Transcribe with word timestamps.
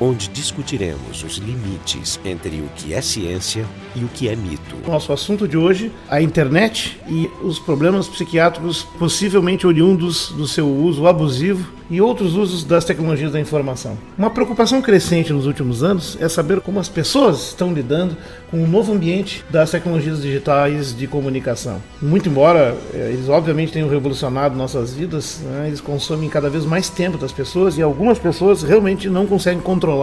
onde 0.00 0.28
discutiremos 0.28 1.22
os 1.22 1.36
limites 1.36 2.18
entre 2.24 2.60
o 2.60 2.68
que 2.76 2.94
é 2.94 3.00
ciência 3.00 3.64
e 3.94 4.04
o 4.04 4.08
que 4.08 4.28
é 4.28 4.36
mito. 4.36 4.76
Nosso 4.86 5.12
assunto 5.12 5.46
de 5.46 5.56
hoje, 5.56 5.90
a 6.08 6.20
internet 6.20 7.00
e 7.08 7.30
os 7.42 7.58
problemas 7.58 8.08
psiquiátricos 8.08 8.82
possivelmente 8.98 9.66
oriundos 9.66 10.30
do 10.30 10.46
seu 10.46 10.68
uso 10.68 11.06
abusivo 11.06 11.72
e 11.90 12.00
outros 12.00 12.34
usos 12.34 12.64
das 12.64 12.84
tecnologias 12.84 13.32
da 13.32 13.40
informação. 13.40 13.96
Uma 14.16 14.30
preocupação 14.30 14.80
crescente 14.80 15.32
nos 15.32 15.46
últimos 15.46 15.82
anos 15.82 16.16
é 16.20 16.28
saber 16.28 16.60
como 16.60 16.80
as 16.80 16.88
pessoas 16.88 17.48
estão 17.48 17.72
lidando 17.72 18.16
com 18.50 18.62
o 18.62 18.66
novo 18.66 18.92
ambiente 18.92 19.44
das 19.50 19.70
tecnologias 19.70 20.22
digitais 20.22 20.96
de 20.96 21.06
comunicação. 21.06 21.82
Muito 22.00 22.28
embora 22.28 22.76
eh, 22.92 23.10
eles 23.12 23.28
obviamente 23.28 23.72
tenham 23.72 23.88
revolucionado 23.88 24.56
nossas 24.56 24.94
vidas, 24.94 25.40
né, 25.44 25.64
eles 25.66 25.80
consomem 25.80 26.28
cada 26.28 26.48
vez 26.48 26.64
mais 26.64 26.88
tempo 26.88 27.18
das 27.18 27.32
pessoas 27.32 27.76
e 27.76 27.82
algumas 27.82 28.18
pessoas 28.18 28.62
realmente 28.62 29.08
não 29.08 29.26
conseguem 29.26 29.60
controlar 29.60 29.93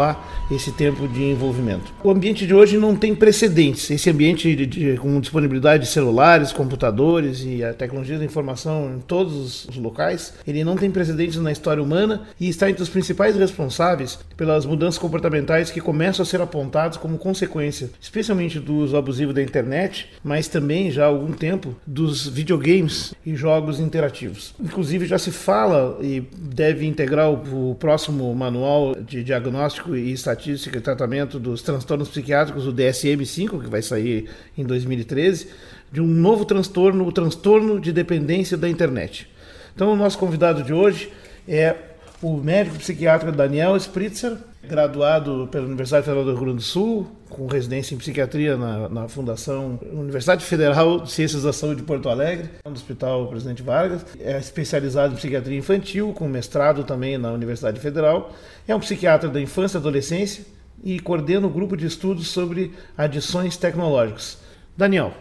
esse 0.49 0.71
tempo 0.71 1.07
de 1.07 1.23
envolvimento. 1.23 1.93
O 2.03 2.11
ambiente 2.11 2.45
de 2.45 2.53
hoje 2.53 2.77
não 2.77 2.95
tem 2.95 3.15
precedentes. 3.15 3.89
Esse 3.89 4.09
ambiente 4.09 4.55
de, 4.55 4.65
de, 4.65 4.97
com 4.97 5.19
disponibilidade 5.19 5.83
de 5.83 5.89
celulares, 5.89 6.51
computadores 6.51 7.43
e 7.45 7.63
a 7.63 7.73
tecnologia 7.73 8.17
da 8.17 8.25
informação 8.25 8.95
em 8.95 8.99
todos 8.99 9.65
os 9.65 9.77
locais, 9.77 10.33
ele 10.45 10.63
não 10.63 10.75
tem 10.75 10.91
precedentes 10.91 11.37
na 11.37 11.51
história 11.51 11.81
humana 11.81 12.23
e 12.39 12.49
está 12.49 12.69
entre 12.69 12.83
os 12.83 12.89
principais 12.89 13.35
responsáveis 13.35 14.19
pelas 14.35 14.65
mudanças 14.65 14.97
comportamentais 14.97 15.71
que 15.71 15.81
começam 15.81 16.23
a 16.23 16.25
ser 16.25 16.41
apontadas 16.41 16.97
como 16.97 17.17
consequência, 17.17 17.89
especialmente 17.99 18.59
do 18.59 18.75
uso 18.75 18.97
abusivo 18.97 19.33
da 19.33 19.41
internet, 19.41 20.09
mas 20.23 20.47
também 20.47 20.91
já 20.91 21.05
há 21.05 21.07
algum 21.07 21.31
tempo 21.31 21.75
dos 21.85 22.27
videogames 22.27 23.13
e 23.25 23.35
jogos 23.35 23.79
interativos. 23.79 24.53
Inclusive 24.59 25.05
já 25.05 25.17
se 25.17 25.31
fala 25.31 25.97
e 26.01 26.23
deve 26.37 26.85
integrar 26.85 27.31
o 27.31 27.75
próximo 27.75 28.33
manual 28.35 28.95
de 28.95 29.23
diagnóstico 29.23 29.70
e 29.95 30.11
estatística 30.11 30.77
e 30.77 30.81
tratamento 30.81 31.39
dos 31.39 31.61
transtornos 31.61 32.09
psiquiátricos, 32.09 32.67
o 32.67 32.73
DSM-5, 32.73 33.63
que 33.63 33.69
vai 33.69 33.81
sair 33.81 34.29
em 34.57 34.63
2013, 34.65 35.47
de 35.91 36.01
um 36.01 36.07
novo 36.07 36.45
transtorno, 36.45 37.05
o 37.05 37.11
transtorno 37.11 37.79
de 37.79 37.91
dependência 37.91 38.57
da 38.57 38.69
internet. 38.69 39.29
Então, 39.75 39.93
o 39.93 39.95
nosso 39.95 40.17
convidado 40.17 40.63
de 40.63 40.73
hoje 40.73 41.11
é 41.47 41.75
o 42.21 42.37
médico 42.37 42.77
psiquiatra 42.77 43.31
Daniel 43.31 43.75
Spritzer, 43.77 44.37
graduado 44.63 45.49
pela 45.51 45.65
Universidade 45.65 46.05
Federal 46.05 46.23
do 46.23 46.31
Rio 46.31 46.39
Grande 46.41 46.57
do 46.57 46.61
Sul, 46.61 47.07
com 47.27 47.47
residência 47.47 47.95
em 47.95 47.97
psiquiatria 47.97 48.55
na, 48.55 48.87
na 48.87 49.07
Fundação 49.07 49.79
Universidade 49.91 50.45
Federal 50.45 50.99
de 50.99 51.11
Ciências 51.11 51.43
da 51.43 51.51
Saúde 51.51 51.81
de 51.81 51.87
Porto 51.87 52.09
Alegre, 52.09 52.49
no 52.63 52.71
Hospital 52.71 53.27
Presidente 53.27 53.63
Vargas. 53.63 54.05
É 54.19 54.37
especializado 54.37 55.13
em 55.13 55.17
psiquiatria 55.17 55.57
infantil, 55.57 56.13
com 56.13 56.27
mestrado 56.27 56.83
também 56.83 57.17
na 57.17 57.31
Universidade 57.31 57.79
Federal. 57.79 58.31
É 58.67 58.75
um 58.75 58.79
psiquiatra 58.79 59.27
da 59.27 59.41
infância 59.41 59.77
e 59.77 59.79
adolescência 59.79 60.45
e 60.83 60.99
coordena 60.99 61.47
o 61.47 61.49
grupo 61.49 61.75
de 61.75 61.87
estudos 61.87 62.27
sobre 62.27 62.71
adições 62.95 63.57
tecnológicas. 63.57 64.37
Daniel, 64.77 65.11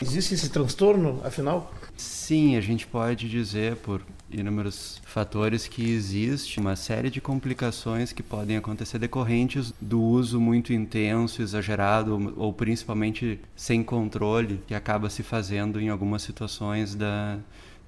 existe 0.00 0.34
esse 0.34 0.50
transtorno, 0.50 1.20
afinal? 1.24 1.72
Sim, 1.96 2.56
a 2.56 2.60
gente 2.60 2.86
pode 2.86 3.28
dizer 3.28 3.76
por 3.76 4.02
inúmeros 4.32 5.00
fatores 5.04 5.66
que 5.66 5.90
existe 5.90 6.60
uma 6.60 6.76
série 6.76 7.10
de 7.10 7.20
complicações 7.20 8.12
que 8.12 8.22
podem 8.22 8.56
acontecer 8.56 8.98
decorrentes 8.98 9.72
do 9.80 10.00
uso 10.00 10.40
muito 10.40 10.72
intenso, 10.72 11.42
exagerado 11.42 12.34
ou 12.36 12.52
principalmente 12.52 13.40
sem 13.54 13.82
controle 13.82 14.60
que 14.66 14.74
acaba 14.74 15.10
se 15.10 15.22
fazendo 15.22 15.80
em 15.80 15.88
algumas 15.88 16.22
situações 16.22 16.94
da 16.94 17.38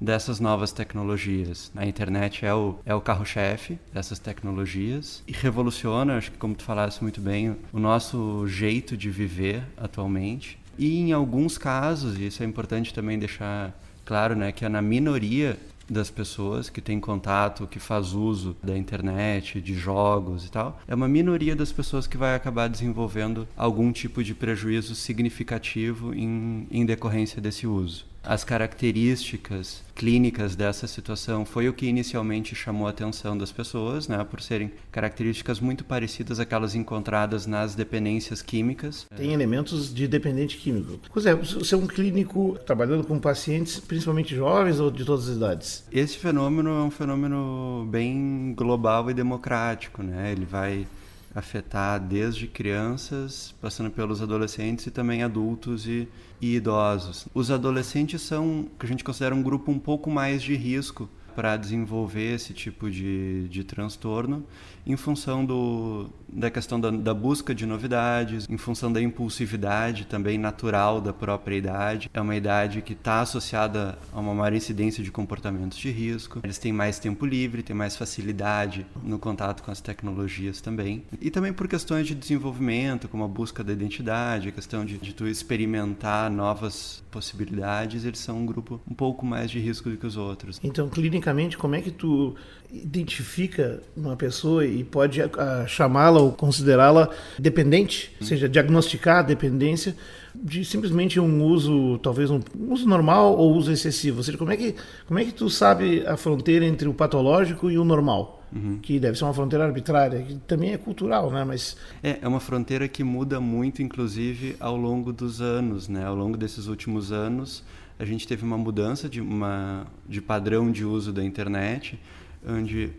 dessas 0.02 0.40
novas 0.40 0.72
tecnologias. 0.72 1.70
A 1.76 1.86
internet 1.86 2.44
é 2.44 2.52
o, 2.52 2.76
é 2.84 2.92
o 2.92 3.00
carro-chefe 3.00 3.78
dessas 3.92 4.18
tecnologias 4.18 5.22
e 5.28 5.32
revoluciona, 5.32 6.16
acho 6.18 6.32
que 6.32 6.38
como 6.38 6.56
tu 6.56 6.64
falaste 6.64 7.00
muito 7.02 7.20
bem, 7.20 7.56
o 7.72 7.78
nosso 7.78 8.44
jeito 8.48 8.96
de 8.96 9.08
viver 9.10 9.62
atualmente. 9.76 10.58
E 10.76 10.98
em 10.98 11.12
alguns 11.12 11.56
casos, 11.56 12.18
e 12.18 12.26
isso 12.26 12.42
é 12.42 12.46
importante 12.46 12.92
também 12.92 13.16
deixar 13.16 13.78
claro, 14.04 14.34
né, 14.34 14.50
que 14.50 14.64
é 14.64 14.68
na 14.68 14.82
minoria 14.82 15.56
das 15.92 16.10
pessoas 16.10 16.68
que 16.68 16.80
tem 16.80 16.98
contato, 16.98 17.66
que 17.66 17.78
faz 17.78 18.14
uso 18.14 18.56
da 18.62 18.76
internet, 18.76 19.60
de 19.60 19.74
jogos 19.74 20.46
e 20.46 20.50
tal, 20.50 20.80
é 20.88 20.94
uma 20.94 21.08
minoria 21.08 21.54
das 21.54 21.70
pessoas 21.70 22.06
que 22.06 22.16
vai 22.16 22.34
acabar 22.34 22.68
desenvolvendo 22.68 23.46
algum 23.56 23.92
tipo 23.92 24.24
de 24.24 24.34
prejuízo 24.34 24.94
significativo 24.94 26.14
em, 26.14 26.66
em 26.70 26.84
decorrência 26.86 27.40
desse 27.40 27.66
uso 27.66 28.11
as 28.24 28.44
características 28.44 29.82
clínicas 29.94 30.56
dessa 30.56 30.86
situação 30.86 31.44
foi 31.44 31.68
o 31.68 31.72
que 31.72 31.86
inicialmente 31.86 32.54
chamou 32.54 32.86
a 32.86 32.90
atenção 32.90 33.36
das 33.36 33.52
pessoas, 33.52 34.08
né, 34.08 34.24
por 34.24 34.40
serem 34.40 34.72
características 34.90 35.60
muito 35.60 35.84
parecidas 35.84 36.40
àquelas 36.40 36.74
encontradas 36.74 37.46
nas 37.46 37.74
dependências 37.74 38.42
químicas. 38.42 39.06
Tem 39.16 39.32
elementos 39.32 39.92
de 39.92 40.06
dependente 40.06 40.56
químico. 40.56 40.98
Pois 41.12 41.26
é, 41.26 41.34
você 41.34 41.74
é 41.74 41.78
um 41.78 41.86
clínico 41.86 42.58
trabalhando 42.66 43.04
com 43.04 43.18
pacientes 43.18 43.78
principalmente 43.80 44.34
jovens 44.34 44.80
ou 44.80 44.90
de 44.90 45.04
todas 45.04 45.28
as 45.28 45.36
idades? 45.36 45.84
Esse 45.92 46.16
fenômeno 46.16 46.70
é 46.70 46.82
um 46.82 46.90
fenômeno 46.90 47.86
bem 47.90 48.54
global 48.56 49.10
e 49.10 49.14
democrático, 49.14 50.02
né? 50.02 50.32
Ele 50.32 50.44
vai 50.44 50.86
afetar 51.34 52.00
desde 52.00 52.46
crianças, 52.46 53.54
passando 53.60 53.90
pelos 53.90 54.20
adolescentes 54.20 54.86
e 54.86 54.90
também 54.90 55.22
adultos 55.22 55.86
e, 55.86 56.08
e 56.40 56.56
idosos. 56.56 57.26
Os 57.34 57.50
adolescentes 57.50 58.22
são, 58.22 58.68
que 58.78 58.86
a 58.86 58.88
gente 58.88 59.04
considera 59.04 59.34
um 59.34 59.42
grupo 59.42 59.70
um 59.70 59.78
pouco 59.78 60.10
mais 60.10 60.42
de 60.42 60.54
risco 60.54 61.08
para 61.34 61.56
desenvolver 61.56 62.34
esse 62.34 62.52
tipo 62.52 62.90
de, 62.90 63.48
de 63.48 63.64
transtorno 63.64 64.44
em 64.86 64.96
função 64.96 65.44
do, 65.44 66.10
da 66.28 66.50
questão 66.50 66.80
da, 66.80 66.90
da, 66.90 67.14
busca 67.14 67.54
de 67.54 67.64
novidades, 67.64 68.46
em 68.48 68.56
função 68.56 68.92
da 68.92 69.00
impulsividade 69.00 70.06
também 70.06 70.36
natural 70.36 71.00
da 71.00 71.12
própria 71.12 71.56
idade. 71.56 72.10
É 72.12 72.20
uma 72.20 72.34
idade 72.34 72.82
que 72.82 72.92
está 72.92 73.20
associada 73.20 73.98
a 74.12 74.20
uma 74.20 74.34
maior 74.34 74.52
incidência 74.52 75.02
de 75.02 75.10
comportamentos 75.10 75.78
de 75.78 75.90
risco. 75.90 76.40
Eles 76.42 76.58
têm 76.58 76.72
mais 76.72 76.98
tempo 76.98 77.24
livre, 77.24 77.62
têm 77.62 77.76
mais 77.76 77.96
facilidade 77.96 78.86
no 79.02 79.18
contato 79.18 79.62
com 79.62 79.70
as 79.70 79.80
tecnologias 79.80 80.60
também. 80.60 81.04
E 81.20 81.30
também 81.30 81.52
por 81.52 81.68
questões 81.68 82.06
de 82.06 82.14
desenvolvimento, 82.14 83.08
como 83.08 83.24
a 83.24 83.28
busca 83.28 83.62
da 83.62 83.72
identidade, 83.72 84.48
a 84.48 84.52
questão 84.52 84.84
de, 84.84 84.98
de 84.98 85.12
tu 85.12 85.26
experimentar 85.26 86.30
novas 86.30 87.02
possibilidades, 87.10 88.04
eles 88.04 88.18
são 88.18 88.38
um 88.38 88.46
grupo 88.46 88.80
um 88.90 88.94
pouco 88.94 89.24
mais 89.24 89.50
de 89.50 89.60
risco 89.60 89.90
do 89.90 89.96
que 89.96 90.06
os 90.06 90.16
outros. 90.16 90.58
Então, 90.62 90.88
clinicamente, 91.22 91.56
como 91.56 91.74
é 91.74 91.80
que 91.80 91.90
tu 91.90 92.34
identifica 92.72 93.82
uma 93.96 94.16
pessoa 94.16 94.66
e 94.66 94.82
pode 94.82 95.20
ah, 95.22 95.64
chamá-la 95.66 96.20
ou 96.20 96.32
considerá-la 96.32 97.08
dependente, 97.38 98.10
ou 98.20 98.26
seja, 98.26 98.48
diagnosticar 98.48 99.18
a 99.18 99.22
dependência 99.22 99.94
de 100.34 100.64
simplesmente 100.64 101.20
um 101.20 101.44
uso, 101.44 101.98
talvez 101.98 102.30
um, 102.30 102.40
uso 102.68 102.88
normal 102.88 103.36
ou 103.36 103.54
uso 103.54 103.70
excessivo. 103.70 104.18
Ou 104.18 104.22
seja, 104.22 104.38
como 104.38 104.50
é 104.50 104.56
que 104.56 104.74
como 105.06 105.18
é 105.18 105.24
que 105.24 105.32
tu 105.32 105.50
sabe 105.50 106.04
a 106.06 106.16
fronteira 106.16 106.64
entre 106.64 106.88
o 106.88 106.94
patológico 106.94 107.70
e 107.70 107.78
o 107.78 107.84
normal? 107.84 108.38
Uhum. 108.54 108.80
que 108.82 109.00
deve 109.00 109.16
ser 109.16 109.24
uma 109.24 109.32
fronteira 109.32 109.64
arbitrária, 109.64 110.20
que 110.20 110.34
também 110.46 110.74
é 110.74 110.76
cultural, 110.76 111.30
né? 111.30 111.42
Mas 111.42 111.74
é, 112.02 112.18
é 112.20 112.28
uma 112.28 112.38
fronteira 112.38 112.86
que 112.86 113.02
muda 113.02 113.40
muito, 113.40 113.80
inclusive 113.80 114.56
ao 114.60 114.76
longo 114.76 115.10
dos 115.10 115.40
anos, 115.40 115.88
né? 115.88 116.04
Ao 116.04 116.14
longo 116.14 116.36
desses 116.36 116.66
últimos 116.66 117.10
anos, 117.12 117.64
a 117.98 118.04
gente 118.04 118.26
teve 118.26 118.44
uma 118.44 118.58
mudança 118.58 119.08
de 119.08 119.20
uma 119.20 119.86
de 120.08 120.20
padrão 120.20 120.70
de 120.70 120.84
uso 120.84 121.12
da 121.12 121.24
internet 121.24 121.98
onde 122.46 122.90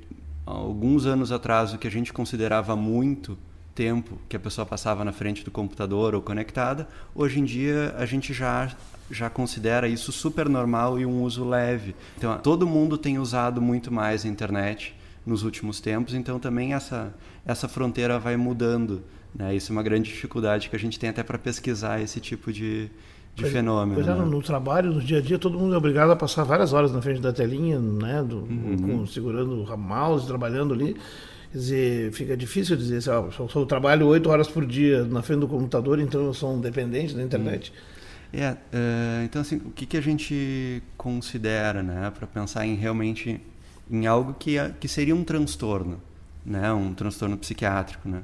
alguns 0.46 1.06
anos 1.06 1.31
atrás 1.31 1.74
o 1.74 1.78
que 1.78 1.88
a 1.88 1.92
gente 1.92 2.12
considerava 2.14 2.76
muito 2.76 3.38
tempo 3.74 4.20
que 4.30 4.36
a 4.36 4.40
pessoa 4.40 4.66
passava 4.66 5.03
na 5.03 5.12
frente 5.12 5.44
do 5.44 5.52
computador 5.52 6.14
ou 6.14 6.22
conectada, 6.22 6.88
hoje 7.14 7.40
em 7.40 7.44
dia 7.44 7.94
a 7.98 8.06
gente 8.06 8.34
já 8.34 8.72
já 9.12 9.30
considera 9.30 9.88
isso 9.88 10.12
super 10.12 10.48
normal 10.48 11.00
e 11.00 11.06
um 11.06 11.22
uso 11.22 11.44
leve. 11.44 11.94
Então, 12.17 12.38
todo 12.40 12.66
mundo 12.66 12.97
tem 12.97 13.20
usado 13.20 13.62
muito 13.62 13.94
mais 13.94 14.26
a 14.26 14.29
internet 14.29 14.96
nos 15.26 15.44
últimos 15.44 15.79
tempos, 15.79 16.14
então 16.14 16.40
também 16.40 16.73
essa 16.73 17.14
essa 17.46 17.67
fronteira 17.67 18.17
vai 18.17 18.38
mudando, 18.38 19.03
né? 19.35 19.53
Isso 19.53 19.72
é 19.72 19.73
uma 19.73 19.84
grande 19.84 20.09
dificuldade 20.09 20.70
que 20.70 20.76
a 20.76 20.79
gente 20.79 20.97
tem 20.97 21.09
até 21.09 21.22
para 21.22 21.38
pesquisar 21.38 22.02
esse 22.02 22.20
tipo 22.20 22.52
de 22.52 22.90
de 23.35 23.41
pois, 23.41 23.53
fenômeno. 23.53 23.96
Pois 23.96 24.08
é, 24.08 24.14
né? 24.14 24.26
no 24.26 24.41
trabalho, 24.41 24.94
no 24.94 25.02
dia 25.02 25.18
a 25.18 25.22
dia, 25.22 25.40
todo 25.40 25.58
mundo 25.58 25.74
é 25.74 25.78
obrigado 25.78 26.12
a 26.12 26.16
passar 26.16 26.44
várias 26.44 26.72
horas 26.72 26.91
na 26.91 27.02
frente 27.02 27.20
da 27.20 27.34
telinha, 27.34 27.80
né, 27.80 28.24
do, 28.24 28.38
uhum. 28.38 28.78
com, 28.78 29.08
segurando 29.08 29.64
o 29.64 29.78
mouse, 29.78 30.28
trabalhando 30.28 30.74
ali. 30.74 30.96
Quer 31.52 31.58
dizer, 31.58 32.12
fica 32.14 32.38
difícil 32.38 32.76
dizer 32.76 32.97
assim, 32.97 33.09
ó, 33.09 33.28
eu, 33.40 33.50
eu 33.56 33.66
trabalho 33.66 34.08
oito 34.08 34.30
horas 34.30 34.47
por 34.47 34.66
dia 34.66 35.03
na 35.03 35.22
frente 35.22 35.40
do 35.40 35.47
computador, 35.47 36.00
então 36.00 36.24
eu 36.24 36.34
sou 36.34 36.53
um 36.53 36.62
dependente 36.62 37.16
da 37.16 37.24
internet. 37.24 37.72
Uhum. 37.72 38.40
É, 38.40 38.52
uh, 38.52 39.24
então 39.24 39.41
assim, 39.41 39.58
o 39.58 39.72
que, 39.72 39.86
que 39.86 39.96
a 39.96 40.02
gente 40.02 40.82
considera, 40.97 41.84
né, 41.84 42.12
para 42.18 42.26
pensar 42.26 42.66
em 42.66 42.76
realmente 42.76 43.40
em 43.90 44.08
algo 44.08 44.34
que, 44.34 44.58
é, 44.58 44.74
que 44.79 44.88
seria 44.88 45.16
um 45.16 45.24
transtorno, 45.24 46.02
né, 46.44 46.72
um 46.74 46.94
transtorno 46.94 47.38
psiquiátrico, 47.38 48.08
né? 48.08 48.24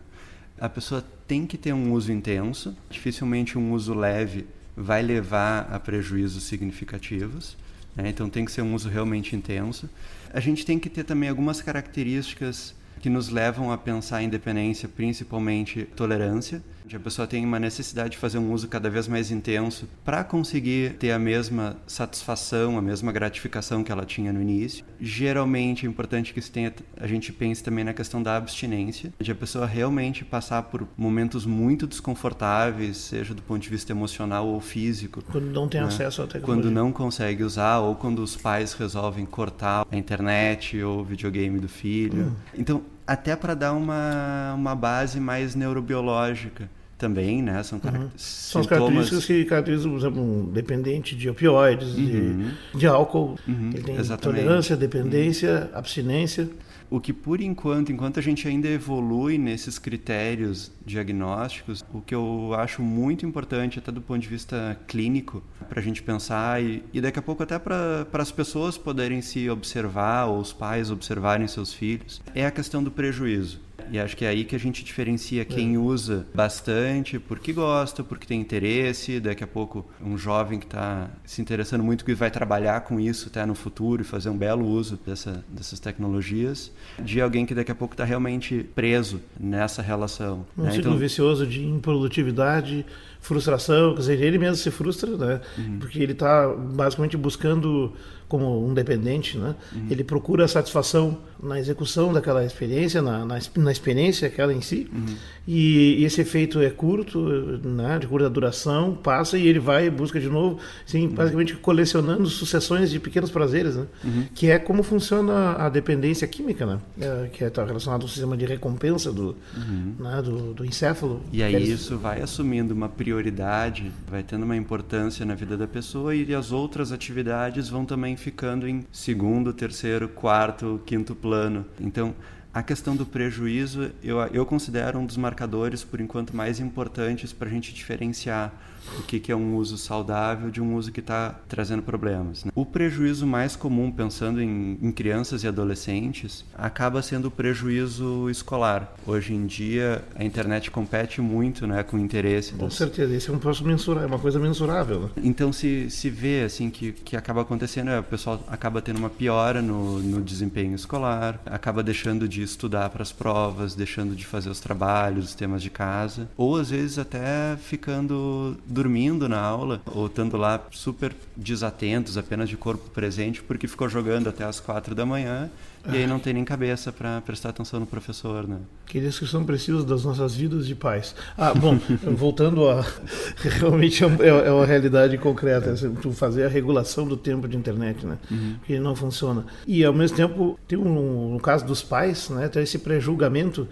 A 0.60 0.68
pessoa 0.68 1.04
tem 1.28 1.46
que 1.46 1.58
ter 1.58 1.72
um 1.74 1.94
uso 1.94 2.12
intenso, 2.12 2.76
dificilmente 2.90 3.58
um 3.58 3.72
uso 3.72 3.94
leve 3.94 4.48
vai 4.80 5.02
levar 5.02 5.68
a 5.70 5.78
prejuízos 5.78 6.44
significativos. 6.44 7.58
Né? 7.94 8.10
Então 8.10 8.30
tem 8.30 8.46
que 8.46 8.52
ser 8.52 8.62
um 8.62 8.74
uso 8.74 8.88
realmente 8.88 9.36
intenso. 9.36 9.90
A 10.34 10.40
gente 10.40 10.66
tem 10.66 10.80
que 10.80 10.90
ter 10.90 11.04
também 11.04 11.28
algumas 11.28 11.62
características 11.62 12.74
que 13.02 13.10
nos 13.10 13.30
levam 13.30 13.72
a 13.74 13.78
pensar 13.78 14.18
a 14.18 14.24
independência, 14.24 14.88
principalmente 14.88 15.84
tolerância. 15.98 16.62
A 16.96 17.00
pessoa 17.00 17.28
tem 17.28 17.46
uma 17.46 17.60
necessidade 17.60 18.12
de 18.12 18.18
fazer 18.18 18.38
um 18.38 18.52
uso 18.52 18.68
cada 18.68 18.90
vez 18.90 19.08
mais 19.08 19.32
intenso 19.32 19.88
para 20.04 20.24
conseguir 20.24 20.94
ter 20.94 21.12
a 21.12 21.20
mesma 21.20 21.78
satisfação, 21.88 22.78
a 22.78 22.82
mesma 22.82 23.12
gratificação 23.12 23.84
que 23.84 23.92
ela 23.92 24.06
tinha 24.06 24.34
no 24.34 24.42
início. 24.42 24.84
Geralmente 25.00 25.86
é 25.86 25.90
importante 25.90 26.34
que 26.34 26.42
tenha, 26.50 26.74
a 27.00 27.08
gente 27.08 27.32
pense 27.32 27.64
também 27.64 27.84
na 27.84 27.94
questão 27.94 28.22
da 28.22 28.36
abstinência, 28.36 29.14
de 29.20 29.32
a 29.32 29.36
pessoa 29.36 29.66
realmente 29.66 30.26
passar 30.26 30.64
por 30.64 30.88
momentos 30.98 31.46
muito 31.46 31.86
desconfortáveis, 31.86 32.98
seja 32.98 33.34
do 33.34 33.42
ponto 33.42 33.62
de 33.62 33.70
vista 33.70 33.92
emocional 33.92 34.48
ou 34.48 34.60
físico. 34.60 35.24
Quando 35.32 35.52
não 35.52 35.68
tem 35.68 35.82
né? 35.82 35.88
acesso 35.88 36.22
à 36.22 36.28
tecnologia. 36.28 36.64
Quando 36.64 36.72
não 36.72 36.92
consegue 36.92 37.44
usar 37.44 37.80
ou 37.80 37.96
quando 37.96 38.20
os 38.20 38.36
pais 38.36 38.74
resolvem 38.74 39.26
cortar 39.26 39.86
a 39.90 39.96
internet 39.96 40.82
ou 40.82 41.02
o 41.02 41.04
videogame 41.04 41.60
do 41.60 41.68
filho. 41.68 42.28
Hum. 42.28 42.36
Então, 42.58 42.82
até 43.06 43.36
para 43.36 43.56
dar 43.56 43.74
uma, 43.74 44.54
uma 44.56 44.76
base 44.76 45.20
mais 45.20 45.56
neurobiológica 45.56 46.70
também, 47.00 47.42
né? 47.42 47.64
São, 47.64 47.80
uhum. 47.84 48.10
São 48.18 48.62
as 48.62 48.68
características 48.68 49.26
que 49.26 49.46
caracterizam, 49.46 49.92
por 49.92 49.98
exemplo, 49.98 50.22
um 50.22 50.52
dependente 50.52 51.16
de 51.16 51.30
opioides, 51.30 51.96
uhum. 51.96 52.52
de, 52.74 52.78
de, 52.78 52.86
álcool. 52.86 53.40
Uhum. 53.48 53.72
Ele 53.74 53.82
tem 53.82 53.96
Exatamente. 53.96 54.42
tolerância, 54.44 54.76
dependência, 54.76 55.72
abstinência. 55.74 56.50
O 56.92 57.00
que, 57.00 57.14
por 57.14 57.40
enquanto, 57.40 57.92
enquanto 57.92 58.20
a 58.20 58.22
gente 58.22 58.48
ainda 58.48 58.68
evolui 58.68 59.38
nesses 59.38 59.78
critérios 59.78 60.72
diagnósticos, 60.86 61.86
o 61.94 62.02
que 62.02 62.16
eu 62.16 62.52
acho 62.56 62.82
muito 62.82 63.26
importante, 63.26 63.78
até 63.80 63.92
do 63.92 64.02
ponto 64.02 64.20
de 64.20 64.28
vista 64.28 64.78
clínico, 64.88 65.42
para 65.70 65.80
a 65.80 65.84
gente 65.84 66.02
pensar 66.02 66.62
e, 66.62 66.84
e, 66.92 67.00
daqui 67.00 67.20
a 67.20 67.22
pouco 67.22 67.44
até 67.44 67.60
para 67.60 68.08
as 68.12 68.32
pessoas 68.32 68.76
poderem 68.78 69.22
se 69.22 69.48
observar 69.50 70.26
ou 70.26 70.40
os 70.40 70.52
pais 70.52 70.90
observarem 70.90 71.48
seus 71.48 71.72
filhos, 71.72 72.22
é 72.34 72.46
a 72.46 72.52
questão 72.52 72.84
do 72.84 72.90
prejuízo. 72.90 73.69
E 73.92 74.00
acho 74.00 74.16
que 74.16 74.26
é 74.26 74.30
aí 74.30 74.44
que 74.44 74.56
a 74.56 74.60
gente 74.60 74.84
diferencia 74.84 75.44
quem 75.46 75.76
é. 75.76 75.78
usa 75.78 76.26
bastante 76.34 77.20
porque 77.20 77.54
gosta, 77.54 78.04
porque 78.04 78.28
tem 78.28 78.40
interesse. 78.40 79.20
Daqui 79.20 79.44
a 79.44 79.48
pouco, 79.48 79.86
um 80.02 80.18
jovem 80.18 80.60
que 80.60 80.66
está 80.66 81.10
se 81.26 81.42
interessando 81.42 81.84
muito 81.84 82.06
que 82.06 82.14
vai 82.14 82.32
trabalhar 82.32 82.82
com 82.82 83.00
isso 83.00 83.28
até 83.30 83.46
no 83.46 83.56
futuro 83.56 84.02
e 84.02 84.06
fazer 84.06 84.30
um 84.30 84.38
belo 84.38 84.66
uso 84.66 85.00
dessa, 85.06 85.44
dessas 85.50 85.80
tecnologias. 85.80 86.72
De 87.00 87.22
alguém 87.22 87.46
que 87.46 87.56
daqui 87.56 87.72
a 87.72 87.76
pouco 87.76 87.94
está 87.94 88.04
realmente 88.04 88.64
preso 88.76 89.22
nessa 89.40 89.82
relação. 89.82 90.46
Um 90.58 90.64
né? 90.64 90.72
ciclo 90.72 90.90
então, 90.90 90.98
vicioso 90.98 91.46
de 91.46 91.66
improdutividade, 91.66 92.86
frustração. 93.20 93.94
Quer 93.94 94.00
dizer, 94.00 94.22
ele 94.22 94.38
mesmo 94.38 94.56
se 94.56 94.72
frustra, 94.72 95.16
né? 95.18 95.42
Uhum. 95.58 95.80
Porque 95.80 96.00
ele 96.00 96.14
está 96.14 96.48
basicamente 96.48 97.18
buscando 97.18 97.94
como 98.30 98.66
um 98.66 98.74
dependente, 98.74 99.38
né? 99.38 99.56
Uhum. 99.74 99.88
Ele 99.90 100.04
procura 100.04 100.48
satisfação 100.48 101.18
na 101.42 101.60
execução 101.60 102.14
daquela 102.14 102.46
experiência, 102.46 103.02
na, 103.02 103.26
na, 103.26 103.40
na 103.58 103.72
experiência 103.72 104.28
aquela 104.28 104.54
em 104.54 104.62
si, 104.62 104.88
uhum. 104.94 105.16
e, 105.48 105.96
e, 106.00 106.06
esse 106.06 106.22
efeito 106.22 106.60
é 106.60 106.70
curto, 106.70 107.20
né? 107.64 107.98
de 107.98 108.06
curta 108.08 108.30
duração, 108.30 108.94
passa 108.94 109.38
e 109.38 109.48
ele 109.48 109.60
vai 109.60 109.88
e 109.88 109.90
busca 109.90 110.20
de 110.20 110.30
novo, 110.30 110.60
assim, 110.86 111.08
uhum. 111.08 111.14
basicamente 111.14 111.56
colecionando 111.56 112.28
sucessões 112.28 112.92
de 112.92 113.00
pequenos 113.00 113.32
prazeres, 113.32 113.76
né? 113.76 113.88
Uhum. 114.04 114.26
Que 114.36 114.52
é 114.52 114.60
como 114.60 114.84
funciona 114.84 115.54
a 115.54 115.70
dependência 115.70 116.28
química, 116.28 116.66
né? 116.66 116.80
É, 117.00 117.30
que 117.32 117.44
está 117.44 117.64
é, 117.64 117.66
relacionado 117.66 118.04
ao 118.04 118.08
sistema 118.08 118.38
de 118.38 118.46
recompensa 118.46 119.12
do, 119.12 119.36
uhum. 119.58 119.96
né? 119.98 120.22
do, 120.22 120.54
do, 120.54 120.66
encéfalo. 120.66 121.22
E 121.32 121.42
aí 121.42 121.72
isso 121.72 121.98
vai 121.98 122.22
assumindo 122.22 122.74
uma 122.74 122.90
prioridade, 122.90 123.92
vai 124.08 124.22
tendo 124.22 124.44
uma 124.44 124.58
importância 124.58 125.26
na 125.26 125.34
vida 125.34 125.58
da 125.58 125.68
pessoa 125.68 126.14
e 126.14 126.36
as 126.36 126.52
outras 126.52 126.92
atividades 126.92 127.70
vão 127.70 127.86
também 127.86 128.16
ficando 128.20 128.68
em 128.68 128.86
segundo, 128.92 129.54
terceiro, 129.54 130.08
quarto, 130.08 130.82
quinto 130.86 131.16
plano. 131.16 131.66
Então, 131.80 132.14
a 132.54 132.62
questão 132.62 132.96
do 132.96 133.06
prejuízo 133.06 133.92
eu, 134.04 134.20
eu 134.28 134.46
considero 134.46 135.00
um 135.00 135.06
dos 135.06 135.18
marcadores, 135.18 135.84
por 135.84 136.02
enquanto, 136.02 136.36
mais 136.36 136.60
importantes 136.60 137.32
para 137.32 137.48
a 137.48 137.52
gente 137.52 137.74
diferenciar 137.74 138.54
o 138.98 139.04
que, 139.04 139.20
que 139.20 139.32
é 139.32 139.36
um 139.36 139.56
uso 139.56 139.78
saudável 139.78 140.50
de 140.50 140.62
um 140.62 140.76
uso 140.76 140.92
que 140.92 141.00
está 141.00 141.36
trazendo 141.48 141.82
problemas. 141.84 142.46
Né? 142.46 142.52
O 142.56 142.66
prejuízo 142.66 143.26
mais 143.26 143.56
comum, 143.56 143.92
pensando 143.92 144.42
em, 144.42 144.78
em, 144.82 144.92
crianças 144.92 145.44
e 145.44 145.48
adolescentes, 145.48 146.46
acaba 146.56 147.02
sendo 147.02 147.28
o 147.28 147.32
prejuízo 147.32 148.30
escolar. 148.30 148.94
Hoje 149.06 149.34
em 149.34 149.46
dia, 149.46 150.04
a 150.16 150.24
internet 150.24 150.72
compete 150.72 151.22
muito 151.22 151.68
né, 151.68 151.84
com 151.84 151.98
o 151.98 152.00
interesse. 152.00 152.54
Com 152.54 152.66
das... 152.66 152.76
certeza, 152.76 153.16
isso 153.16 153.32
é 153.32 153.36
um 153.36 153.40
processo 153.40 153.66
mensurável, 153.66 154.08
é 154.10 154.12
uma 154.12 154.20
coisa 154.20 154.40
mensurável. 154.40 155.02
Né? 155.02 155.10
Então, 155.24 155.52
se, 155.52 155.90
se 155.90 156.10
vê 156.10 156.44
assim 156.44 156.70
que, 156.70 156.92
que 156.92 157.16
acaba 157.16 157.42
acontecendo, 157.42 157.90
é, 157.90 158.00
o 158.00 158.04
pessoal 158.04 158.44
acaba 158.48 158.82
tendo 158.82 158.98
uma 158.98 159.10
piora 159.10 159.62
no, 159.62 160.00
no 160.00 160.22
desempenho 160.22 160.76
escolar, 160.76 161.40
acaba 161.46 161.84
deixando 161.84 162.28
de 162.28 162.42
estudar 162.42 162.90
para 162.90 163.02
as 163.02 163.12
provas, 163.12 163.76
deixando 163.76 164.16
de 164.16 164.26
fazer 164.26 164.50
os 164.50 164.60
trabalhos, 164.60 165.26
os 165.26 165.36
temas 165.36 165.62
de 165.62 165.70
casa, 165.70 166.30
ou 166.38 166.58
às 166.58 166.70
vezes 166.70 166.98
até 166.98 167.58
ficando 167.58 168.58
dormindo 168.80 169.28
na 169.28 169.42
aula 169.42 169.82
ou 169.86 170.08
estando 170.08 170.38
lá 170.38 170.62
super 170.72 171.14
desatentos, 171.36 172.18
apenas 172.18 172.48
de 172.48 172.56
corpo 172.56 172.90
presente, 172.92 173.44
porque 173.44 173.68
ficou 173.68 173.90
jogando 173.90 174.30
até 174.30 174.46
as 174.46 174.62
quatro 174.62 174.96
da 174.96 175.06
manhã 175.06 175.50
e 175.92 175.98
aí 175.98 176.08
não 176.08 176.18
tem 176.18 176.34
nem 176.34 176.46
cabeça 176.46 176.90
para 176.90 177.20
prestar 177.22 177.50
atenção 177.50 177.82
no 177.82 177.86
professor, 177.86 178.48
né? 178.48 178.58
Que 178.86 179.02
descrição 179.02 179.44
precisa 179.44 179.84
das 179.84 180.06
nossas 180.06 180.34
vidas 180.34 180.66
de 180.66 180.76
pais. 180.76 181.14
Ah, 181.38 181.54
bom, 181.54 181.78
voltando 182.16 182.70
a 182.70 182.86
realmente 183.60 184.02
é, 184.04 184.08
é, 184.08 184.48
é 184.48 184.52
uma 184.52 184.66
realidade 184.66 185.18
concreta, 185.18 185.72
assim, 185.72 185.94
tu 185.96 186.14
fazer 186.14 186.46
a 186.46 186.50
regulação 186.50 187.06
do 187.06 187.18
tempo 187.18 187.50
de 187.50 187.58
internet, 187.58 188.06
né? 188.06 188.18
Uhum. 188.32 188.56
Que 188.66 188.80
não 188.80 188.96
funciona. 188.96 189.46
E 189.68 189.84
ao 189.84 189.94
mesmo 189.94 190.16
tempo 190.16 190.58
tem 190.68 190.78
um, 190.78 191.34
no 191.34 191.40
caso 191.40 191.66
dos 191.66 191.84
pais, 191.84 192.30
né, 192.30 192.48
tem 192.48 192.64
esse 192.64 192.80
prejulgamento 192.80 193.68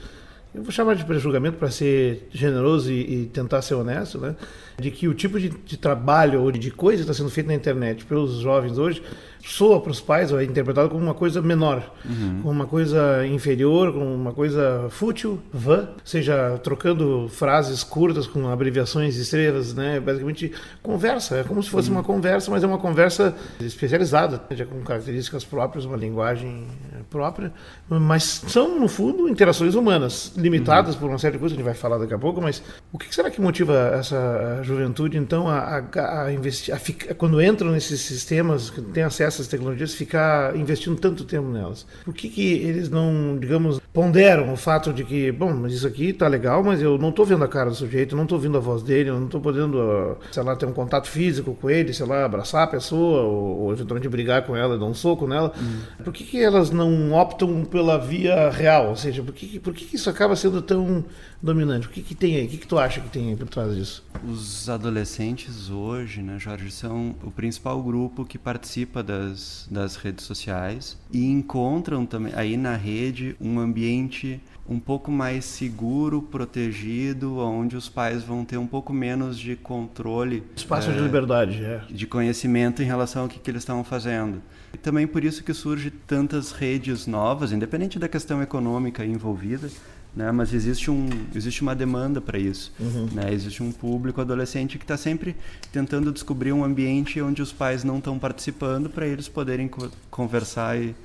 eu 0.57 0.63
vou 0.63 0.71
chamar 0.71 0.95
de 0.95 1.06
prejulgamento 1.06 1.57
para 1.57 1.69
ser 1.69 2.27
generoso 2.31 2.92
e, 2.92 3.21
e, 3.21 3.25
tentar 3.27 3.62
ser 3.62 3.75
honesto, 3.75 4.18
né? 4.18 4.36
De 4.80 4.89
que 4.89 5.07
o 5.07 5.13
tipo 5.13 5.39
de, 5.39 5.50
de 5.50 5.77
trabalho 5.77 6.42
ou 6.42 6.51
de 6.51 6.71
coisa 6.71 6.98
que 6.98 7.09
está 7.09 7.13
sendo 7.13 7.30
feita 7.30 7.50
na 7.50 7.56
internet 7.56 8.04
pelos 8.06 8.39
jovens 8.39 8.80
hoje 8.80 9.04
soa 9.47 9.79
para 9.79 9.91
os 9.91 10.01
pais, 10.01 10.31
ou 10.31 10.39
é 10.39 10.44
interpretado 10.44 10.89
como 10.89 11.01
uma 11.01 11.13
coisa 11.13 11.41
menor, 11.41 11.94
uhum. 12.05 12.39
como 12.41 12.51
uma 12.51 12.67
coisa 12.67 13.25
inferior, 13.25 13.94
como 13.94 14.05
uma 14.13 14.33
coisa 14.33 14.88
fútil, 14.89 15.39
vã, 15.53 15.89
seja 16.03 16.59
trocando 16.61 17.29
frases 17.29 17.83
curtas 17.83 18.27
com 18.27 18.49
abreviações 18.49 19.15
estrelas, 19.15 19.73
né? 19.73 19.99
Basicamente 19.99 20.51
conversa, 20.83 21.38
é 21.38 21.44
como 21.44 21.63
se 21.63 21.69
fosse 21.69 21.89
uhum. 21.89 21.95
uma 21.97 22.03
conversa, 22.03 22.51
mas 22.51 22.63
é 22.63 22.67
uma 22.67 22.77
conversa 22.77 23.33
especializada, 23.61 24.41
já 24.51 24.65
com 24.65 24.81
características 24.81 25.45
próprias, 25.45 25.85
uma 25.85 25.97
linguagem 25.97 26.68
própria, 27.09 27.54
mas 27.89 28.23
são 28.47 28.77
no 28.80 28.87
fundo 28.87 29.30
interações 29.30 29.75
humanas, 29.75 30.33
limitadas 30.35 30.95
uhum. 30.95 31.01
por 31.01 31.09
uma 31.09 31.18
série 31.18 31.33
de 31.33 31.39
coisas 31.39 31.56
que 31.56 31.61
a 31.61 31.63
gente 31.63 31.73
vai 31.73 31.80
falar 31.80 31.97
daqui 31.97 32.13
a 32.13 32.19
pouco, 32.19 32.42
mas 32.42 32.61
o 32.92 32.97
que 32.97 33.13
será 33.13 33.31
que 33.31 33.39
motiva 33.39 33.94
essa 33.94 34.61
juventude 34.63 35.18
então 35.18 35.47
a, 35.47 35.83
a, 35.95 36.23
a 36.23 36.33
investir, 36.33 36.73
a 36.73 36.80
quando 37.16 37.42
entram 37.42 37.71
nesses 37.71 38.01
sistemas, 38.01 38.69
que 38.69 38.81
têm 38.81 39.04
acesso 39.04 39.36
essas 39.37 39.47
tecnologias, 39.47 39.94
ficar 39.94 40.56
investindo 40.56 40.95
tanto 40.97 41.23
tempo 41.23 41.47
nelas? 41.47 41.85
Por 42.03 42.13
que, 42.13 42.29
que 42.29 42.53
eles 42.53 42.89
não, 42.89 43.37
digamos, 43.39 43.79
ponderam 43.94 44.53
o 44.53 44.57
fato 44.57 44.94
de 44.94 45.03
que, 45.03 45.31
bom, 45.31 45.53
mas 45.53 45.73
isso 45.73 45.87
aqui 45.87 46.13
tá 46.13 46.27
legal, 46.27 46.63
mas 46.63 46.81
eu 46.81 46.97
não 46.97 47.09
estou 47.09 47.25
vendo 47.25 47.44
a 47.44 47.47
cara 47.47 47.69
do 47.69 47.75
sujeito, 47.75 48.15
não 48.15 48.23
estou 48.23 48.37
ouvindo 48.37 48.57
a 48.57 48.61
voz 48.61 48.83
dele, 48.83 49.09
eu 49.09 49.19
não 49.19 49.25
estou 49.25 49.41
podendo, 49.41 50.17
sei 50.31 50.44
lá, 50.44 50.56
ter 50.56 50.65
um 50.65 50.73
contato 50.73 51.07
físico 51.07 51.56
com 51.56 51.69
ele, 51.69 51.94
sei 51.94 52.06
lá, 52.06 52.25
abraçar 52.25 52.63
a 52.63 52.67
pessoa, 52.67 53.23
ou, 53.23 53.59
ou 53.61 53.73
eventualmente 53.73 54.07
brigar 54.09 54.44
com 54.44 54.56
ela, 54.56 54.77
dar 54.77 54.85
um 54.85 54.94
soco 54.94 55.27
nela. 55.27 55.51
Hum. 55.59 56.03
Por 56.03 56.13
que, 56.13 56.23
que 56.23 56.41
elas 56.41 56.71
não 56.71 57.13
optam 57.13 57.65
pela 57.65 57.97
via 57.97 58.49
real? 58.49 58.89
Ou 58.89 58.95
seja, 58.95 59.23
por 59.23 59.33
que, 59.33 59.59
por 59.59 59.73
que, 59.73 59.85
que 59.85 59.95
isso 59.95 60.09
acaba 60.09 60.35
sendo 60.35 60.61
tão 60.61 61.03
dominante? 61.41 61.87
O 61.87 61.89
que, 61.89 62.01
que 62.01 62.15
tem 62.15 62.35
aí? 62.35 62.45
O 62.45 62.49
que, 62.49 62.57
que 62.57 62.67
tu 62.67 62.77
acha 62.77 63.01
que 63.01 63.09
tem 63.09 63.29
aí 63.29 63.35
por 63.35 63.47
trás 63.47 63.75
disso? 63.75 64.03
Os 64.27 64.69
adolescentes 64.69 65.69
hoje, 65.69 66.21
né, 66.21 66.37
Jorge, 66.39 66.71
são 66.71 67.15
o 67.23 67.31
principal 67.31 67.81
grupo 67.81 68.25
que 68.25 68.37
participa 68.37 69.03
das, 69.18 69.68
das 69.69 69.95
redes 69.95 70.26
sociais 70.26 70.97
e 71.12 71.26
encontram 71.26 72.06
também 72.06 72.33
aí 72.36 72.56
na 72.56 72.76
rede 72.76 73.36
um 73.42 73.59
ambiente 73.59 74.42
um 74.69 74.80
pouco 74.80 75.09
mais 75.09 75.45
seguro, 75.45 76.21
protegido, 76.21 77.38
onde 77.38 77.78
os 77.78 77.88
pais 77.88 78.24
vão 78.24 78.44
ter 78.44 78.57
um 78.57 78.68
pouco 78.68 78.92
menos 78.92 79.40
de 79.40 79.56
controle. 79.56 80.44
Espaço 80.56 80.90
é, 80.90 80.94
de 80.94 81.00
liberdade, 81.00 81.64
é. 81.64 81.81
De 81.90 82.06
conhecimento 82.06 82.81
em 82.81 82.86
relação 82.86 83.24
ao 83.24 83.30
que, 83.30 83.40
que 83.40 83.50
eles 83.50 83.62
estão 83.62 83.81
fazendo. 83.83 84.42
E 84.74 84.78
também 84.78 85.07
por 85.07 85.24
isso 85.24 85.42
que 85.42 85.54
surge 85.54 85.90
tantas 85.90 86.52
redes 86.52 87.07
novas, 87.07 87.54
independente 87.54 87.97
da 87.97 88.09
questão 88.09 88.42
econômica 88.42 89.06
envolvida, 89.06 89.69
né? 90.18 90.31
Mas 90.31 90.52
existe, 90.52 90.90
um, 90.90 91.07
existe 91.36 91.62
uma 91.62 91.76
demanda 91.76 92.19
para 92.19 92.40
isso. 92.40 92.74
Uhum. 92.80 93.07
Né? 93.14 93.31
Existe 93.31 93.62
um 93.62 93.71
público 93.71 94.19
adolescente 94.19 94.80
que 94.80 94.83
está 94.83 94.97
sempre 94.97 95.36
tentando 95.71 96.12
descobrir 96.12 96.52
um 96.52 96.64
ambiente 96.64 97.21
onde 97.21 97.40
os 97.42 97.54
pais 97.54 97.83
não 97.83 98.00
estão 98.00 98.18
participando 98.18 98.90
para 98.90 99.06
eles 99.06 99.30
poderem 99.30 99.68
co 99.68 99.90
conversar 100.09 100.76
e, 100.76 100.95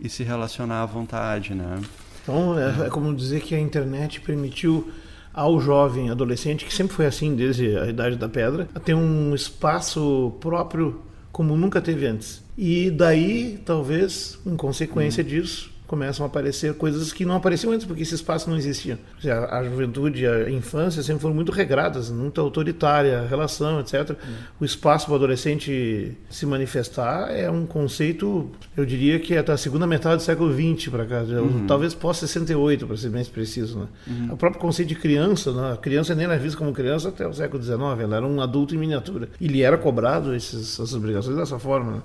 e 0.00 0.08
se 0.08 0.22
relacionar 0.22 0.82
à 0.82 0.86
vontade. 0.86 1.54
Né? 1.54 1.80
Então, 2.22 2.58
é, 2.58 2.86
é 2.86 2.88
como 2.88 3.14
dizer 3.14 3.42
que 3.42 3.54
a 3.54 3.60
internet 3.60 4.22
permitiu 4.22 4.90
ao 5.34 5.60
jovem 5.60 6.08
adolescente, 6.10 6.64
que 6.64 6.72
sempre 6.72 6.94
foi 6.94 7.06
assim 7.06 7.36
desde 7.36 7.76
a 7.76 7.86
idade 7.86 8.16
da 8.16 8.28
pedra, 8.28 8.68
a 8.74 8.80
ter 8.80 8.94
um 8.94 9.34
espaço 9.34 10.34
próprio 10.40 11.02
como 11.30 11.56
nunca 11.56 11.80
teve 11.80 12.06
antes. 12.06 12.42
E 12.56 12.90
daí, 12.90 13.60
talvez, 13.64 14.38
em 14.46 14.56
consequência 14.56 15.22
uhum. 15.22 15.28
disso, 15.28 15.71
começam 15.92 16.24
a 16.24 16.26
aparecer 16.26 16.72
coisas 16.72 17.12
que 17.12 17.22
não 17.26 17.36
apareciam 17.36 17.70
antes, 17.70 17.84
porque 17.84 18.02
esse 18.02 18.14
espaço 18.14 18.48
não 18.48 18.56
existia. 18.56 18.98
A, 19.26 19.58
a 19.58 19.62
juventude, 19.64 20.26
a 20.26 20.48
infância 20.48 21.02
sempre 21.02 21.20
foram 21.20 21.34
muito 21.34 21.52
regradas, 21.52 22.10
muito 22.10 22.40
autoritária, 22.40 23.20
a 23.20 23.26
relação, 23.26 23.78
etc. 23.78 24.08
Uhum. 24.08 24.16
O 24.58 24.64
espaço 24.64 25.04
para 25.04 25.12
o 25.12 25.16
adolescente 25.16 26.16
se 26.30 26.46
manifestar 26.46 27.30
é 27.30 27.50
um 27.50 27.66
conceito, 27.66 28.50
eu 28.74 28.86
diria 28.86 29.20
que 29.20 29.34
é 29.34 29.42
da 29.42 29.54
segunda 29.58 29.86
metade 29.86 30.16
do 30.16 30.22
século 30.22 30.50
XX 30.50 30.88
para 30.88 31.04
cá, 31.04 31.20
uhum. 31.20 31.66
talvez 31.66 31.92
pós-68, 31.92 32.86
para 32.86 32.96
ser 32.96 33.10
mais 33.10 33.28
preciso. 33.28 33.80
Né? 33.80 33.86
Uhum. 34.06 34.32
O 34.32 34.36
próprio 34.38 34.62
conceito 34.62 34.88
de 34.88 34.94
criança, 34.94 35.52
né? 35.52 35.74
a 35.74 35.76
criança 35.76 36.14
nem 36.14 36.24
era 36.24 36.38
vista 36.38 36.56
como 36.56 36.72
criança 36.72 37.10
até 37.10 37.28
o 37.28 37.34
século 37.34 37.62
XIX, 37.62 37.80
ela 38.00 38.16
era 38.16 38.26
um 38.26 38.40
adulto 38.40 38.74
em 38.74 38.78
miniatura. 38.78 39.28
E 39.38 39.46
lhe 39.46 39.60
era 39.60 39.76
cobrado 39.76 40.34
esses, 40.34 40.72
essas 40.72 40.94
obrigações 40.94 41.36
dessa 41.36 41.58
forma. 41.58 41.96
Né? 41.96 42.02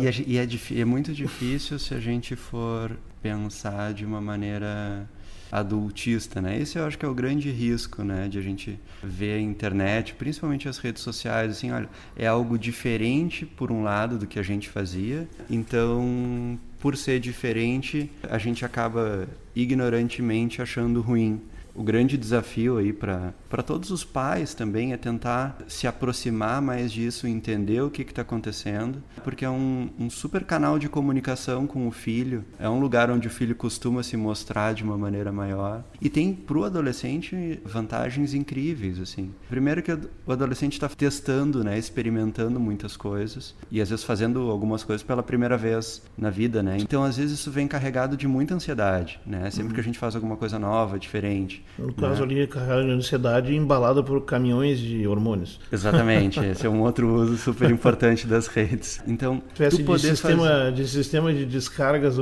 E, 0.00 0.06
é, 0.06 0.12
e 0.26 0.38
é, 0.38 0.80
é, 0.80 0.84
muito 0.84 1.12
difícil 1.12 1.78
se 1.78 1.94
a 1.94 2.00
gente 2.00 2.36
for 2.36 2.90
pensar 3.22 3.92
de 3.92 4.04
uma 4.04 4.20
maneira 4.20 5.08
adultista, 5.50 6.40
né? 6.42 6.58
Esse 6.58 6.78
eu 6.78 6.86
acho 6.86 6.98
que 6.98 7.04
é 7.04 7.08
o 7.08 7.14
grande 7.14 7.50
risco, 7.50 8.02
né, 8.04 8.28
de 8.28 8.38
a 8.38 8.42
gente 8.42 8.78
ver 9.02 9.38
a 9.38 9.40
internet, 9.40 10.14
principalmente 10.14 10.68
as 10.68 10.78
redes 10.78 11.02
sociais, 11.02 11.52
assim, 11.52 11.70
olha, 11.70 11.88
é 12.16 12.26
algo 12.26 12.58
diferente 12.58 13.46
por 13.46 13.72
um 13.72 13.82
lado 13.82 14.18
do 14.18 14.26
que 14.26 14.38
a 14.38 14.42
gente 14.42 14.68
fazia. 14.68 15.26
Então, 15.48 16.58
por 16.78 16.96
ser 16.96 17.18
diferente, 17.18 18.10
a 18.28 18.38
gente 18.38 18.64
acaba 18.64 19.26
ignorantemente 19.54 20.60
achando 20.60 21.00
ruim 21.00 21.40
o 21.78 21.82
grande 21.84 22.18
desafio 22.18 22.76
aí 22.76 22.92
para 22.92 23.62
todos 23.64 23.92
os 23.92 24.04
pais 24.04 24.52
também 24.52 24.92
é 24.92 24.96
tentar 24.96 25.56
se 25.68 25.86
aproximar 25.86 26.60
mais 26.60 26.90
disso, 26.90 27.28
entender 27.28 27.80
o 27.80 27.88
que 27.88 28.02
está 28.02 28.22
acontecendo, 28.22 29.00
porque 29.22 29.44
é 29.44 29.50
um, 29.50 29.88
um 29.96 30.10
super 30.10 30.44
canal 30.44 30.76
de 30.76 30.88
comunicação 30.88 31.68
com 31.68 31.86
o 31.86 31.92
filho, 31.92 32.44
é 32.58 32.68
um 32.68 32.80
lugar 32.80 33.12
onde 33.12 33.28
o 33.28 33.30
filho 33.30 33.54
costuma 33.54 34.02
se 34.02 34.16
mostrar 34.16 34.74
de 34.74 34.82
uma 34.82 34.98
maneira 34.98 35.30
maior 35.30 35.84
e 36.00 36.10
tem 36.10 36.34
para 36.34 36.58
o 36.58 36.64
adolescente 36.64 37.60
vantagens 37.64 38.34
incríveis 38.34 38.98
assim. 38.98 39.32
Primeiro 39.48 39.80
que 39.80 39.92
o 39.92 40.32
adolescente 40.32 40.72
está 40.72 40.88
testando, 40.88 41.62
né, 41.62 41.78
experimentando 41.78 42.58
muitas 42.58 42.96
coisas 42.96 43.54
e 43.70 43.80
às 43.80 43.90
vezes 43.90 44.04
fazendo 44.04 44.50
algumas 44.50 44.82
coisas 44.82 45.04
pela 45.04 45.22
primeira 45.22 45.56
vez 45.56 46.02
na 46.16 46.28
vida, 46.28 46.60
né. 46.60 46.76
Então 46.80 47.04
às 47.04 47.16
vezes 47.16 47.38
isso 47.38 47.52
vem 47.52 47.68
carregado 47.68 48.16
de 48.16 48.26
muita 48.26 48.54
ansiedade, 48.54 49.20
né. 49.24 49.48
Sempre 49.52 49.68
uhum. 49.68 49.74
que 49.74 49.80
a 49.80 49.84
gente 49.84 49.98
faz 49.98 50.16
alguma 50.16 50.36
coisa 50.36 50.58
nova, 50.58 50.98
diferente 50.98 51.67
no 51.78 51.92
caso 51.92 52.24
né? 52.24 52.34
ali, 52.34 52.46
carregada 52.46 52.84
de 52.84 52.90
ansiedade 52.90 53.54
embalada 53.54 54.02
por 54.02 54.20
caminhões 54.24 54.78
de 54.78 55.06
hormônios. 55.06 55.60
Exatamente, 55.70 56.40
esse 56.40 56.66
é 56.66 56.70
um 56.70 56.82
outro 56.82 57.08
uso 57.14 57.36
super 57.36 57.70
importante 57.70 58.26
das 58.26 58.46
redes. 58.48 59.00
Então, 59.06 59.42
tu 59.54 59.96
de 59.96 59.98
sistema, 59.98 60.48
fazer... 60.48 60.72
de 60.72 60.88
sistema 60.88 61.32
de 61.32 61.46
descargas, 61.46 62.18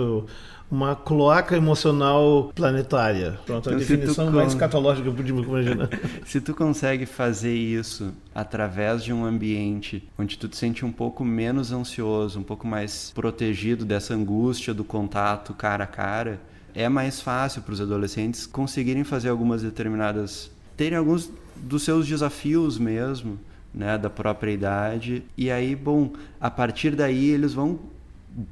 uma 0.71 0.97
cloaca 0.97 1.57
emocional 1.57 2.51
planetária. 2.55 3.39
Pronto, 3.47 3.69
então, 3.69 3.73
a 3.73 3.77
definição 3.77 4.31
mais 4.31 4.49
escatológica 4.49 5.05
que 5.05 5.09
eu 5.09 5.15
podia 5.15 5.35
imaginar. 5.35 5.89
se 6.27 6.41
tu 6.41 6.55
consegue 6.55 7.07
fazer 7.07 7.55
isso 7.55 8.13
através 8.35 9.05
de 9.05 9.13
um 9.13 9.25
ambiente 9.25 10.07
onde 10.19 10.37
tu 10.37 10.49
te 10.49 10.57
sente 10.57 10.85
um 10.85 10.93
pouco 10.93 11.25
menos 11.25 11.73
ansioso, 11.73 12.41
um 12.41 12.43
pouco 12.43 12.67
mais 12.67 13.13
protegido 13.15 13.85
dessa 13.85 14.15
angústia 14.15 14.75
do 14.75 14.85
contato 14.85 15.55
cara 15.55 15.85
a 15.85 15.87
cara, 15.87 16.41
é 16.77 16.91
mais 16.91 17.23
fácil 17.23 17.63
para 17.63 17.73
os 17.73 17.81
adolescentes 17.81 18.47
conseguirem 18.47 19.03
fazer 19.03 19.31
algumas 19.31 19.63
determinadas. 19.63 20.51
terem 20.77 20.99
alguns 20.99 21.31
dos 21.57 21.83
seus 21.83 22.07
desafios 22.07 22.79
mesmo, 22.79 23.39
né, 23.73 23.97
da 23.97 24.11
própria 24.11 24.53
idade. 24.53 25.25
E 25.39 25.51
aí, 25.51 25.75
bom, 25.75 26.13
a 26.39 26.51
partir 26.51 26.95
daí 26.95 27.31
eles 27.31 27.55
vão 27.55 27.81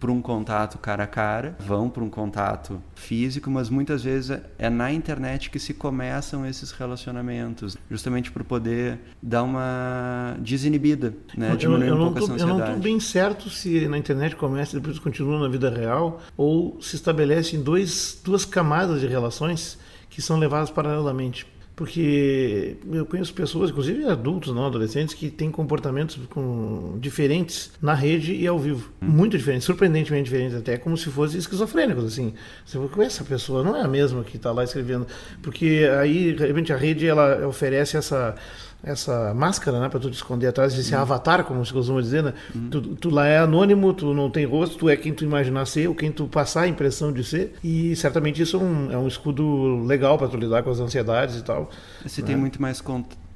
para 0.01 0.11
um 0.11 0.23
contato 0.23 0.79
cara 0.79 1.05
a 1.05 1.07
cara, 1.07 1.57
vão 1.61 1.91
para 1.91 2.03
um 2.03 2.09
contato 2.09 2.81
físico, 2.95 3.51
mas 3.51 3.69
muitas 3.69 4.03
vezes 4.03 4.39
é 4.59 4.71
na 4.71 4.93
internet 4.93 5.51
que 5.51 5.59
se 5.59 5.75
começam 5.75 6.47
esses 6.47 6.71
relacionamentos, 6.71 7.77
justamente 7.91 8.31
por 8.31 8.45
poder 8.45 8.99
dar 9.23 9.43
uma 9.43 10.37
desinibida, 10.41 11.15
né? 11.37 11.55
diminuir 11.57 11.89
eu, 11.89 11.97
eu 11.97 12.03
um 12.03 12.13
pouco 12.13 12.19
tô, 12.19 12.25
essa 12.25 12.35
ansiedade. 12.35 12.51
Eu 12.51 12.59
não 12.59 12.67
estou 12.67 12.83
bem 12.83 13.01
certo 13.01 13.51
se 13.51 13.87
na 13.87 13.99
internet 13.99 14.37
começa 14.37 14.77
e 14.77 14.81
depois 14.81 14.99
continua 14.99 15.39
na 15.39 15.49
vida 15.49 15.71
real 15.71 16.21
ou 16.37 16.81
se 16.81 16.97
estabelece 16.97 17.57
em 17.57 17.63
dois, 17.63 18.21
duas 18.25 18.45
camadas 18.45 19.01
de 19.01 19.07
relações 19.07 19.79
que 20.09 20.23
são 20.23 20.39
levadas 20.39 20.71
paralelamente 20.71 21.45
porque 21.77 22.77
eu 22.93 23.05
conheço 23.05 23.35
pessoas, 23.35 23.71
inclusive 23.71 24.05
adultos, 24.05 24.55
não 24.55 24.67
adolescentes, 24.67 25.13
que 25.13 25.29
têm 25.29 25.51
comportamentos 25.51 26.17
com, 26.31 26.97
diferentes 27.01 27.73
na 27.83 27.95
rede 27.95 28.33
e 28.33 28.47
ao 28.47 28.59
vivo. 28.59 28.91
Hum. 29.03 29.07
Muito 29.07 29.37
diferentes, 29.37 29.67
surpreendentemente 29.67 30.25
diferentes, 30.25 30.57
até 30.57 30.77
como 30.77 30.97
se 30.97 31.11
fossem 31.11 31.39
esquizofrênicos, 31.39 32.05
assim. 32.05 32.33
Você 32.65 32.79
fala, 32.79 33.05
essa 33.05 33.25
pessoa 33.25 33.65
não 33.65 33.75
é 33.75 33.83
a 33.83 33.89
mesma 33.89 34.23
que 34.23 34.37
está 34.37 34.53
lá 34.53 34.63
escrevendo. 34.63 35.07
Porque 35.43 35.89
aí, 36.01 36.37
realmente, 36.37 36.73
a 36.73 36.77
rede 36.77 37.09
ela 37.09 37.47
oferece 37.47 37.97
essa 37.97 38.37
essa 38.85 39.33
máscara, 39.33 39.81
né, 39.81 39.89
para 39.89 39.99
tu 39.99 40.11
te 40.11 40.15
esconder 40.15 40.49
atrás 40.49 40.75
desse 40.75 40.95
uhum. 40.95 41.01
avatar, 41.01 41.43
como 41.45 41.65
se 41.65 41.73
costuma 41.73 42.01
dizer, 42.01 42.23
né? 42.23 42.35
Uhum. 42.55 42.69
Tu, 42.69 42.81
tu, 42.97 43.11
lá 43.11 43.27
é 43.27 43.39
anônimo, 43.39 43.95
tu 43.95 44.13
não 44.13 44.29
tem 44.29 44.45
rosto, 44.45 44.77
tu 44.77 44.91
é 44.91 44.97
quem 44.97 45.13
tu 45.13 45.25
imaginar 45.25 45.65
ser, 45.65 45.89
ou 45.89 45.95
quem 45.95 46.13
tu 46.13 46.27
passar 46.27 46.63
a 46.63 46.69
impressão 46.69 47.11
de 47.11 47.25
ser, 47.25 47.55
e 47.65 47.97
certamente 47.97 48.43
isso 48.43 48.57
é 48.59 48.61
um, 48.61 48.93
é 48.93 48.99
um 48.99 49.09
escudo 49.09 49.83
legal 49.85 50.19
para 50.19 50.29
tu 50.29 50.37
lidar 50.37 50.63
com 50.63 50.71
as 50.71 50.81
ansiedades 50.81 51.37
e 51.37 51.43
tal. 51.43 51.64
Você 52.03 52.21
né? 52.21 52.29
tem 52.29 52.37
muito 52.37 52.61
mais 52.61 52.81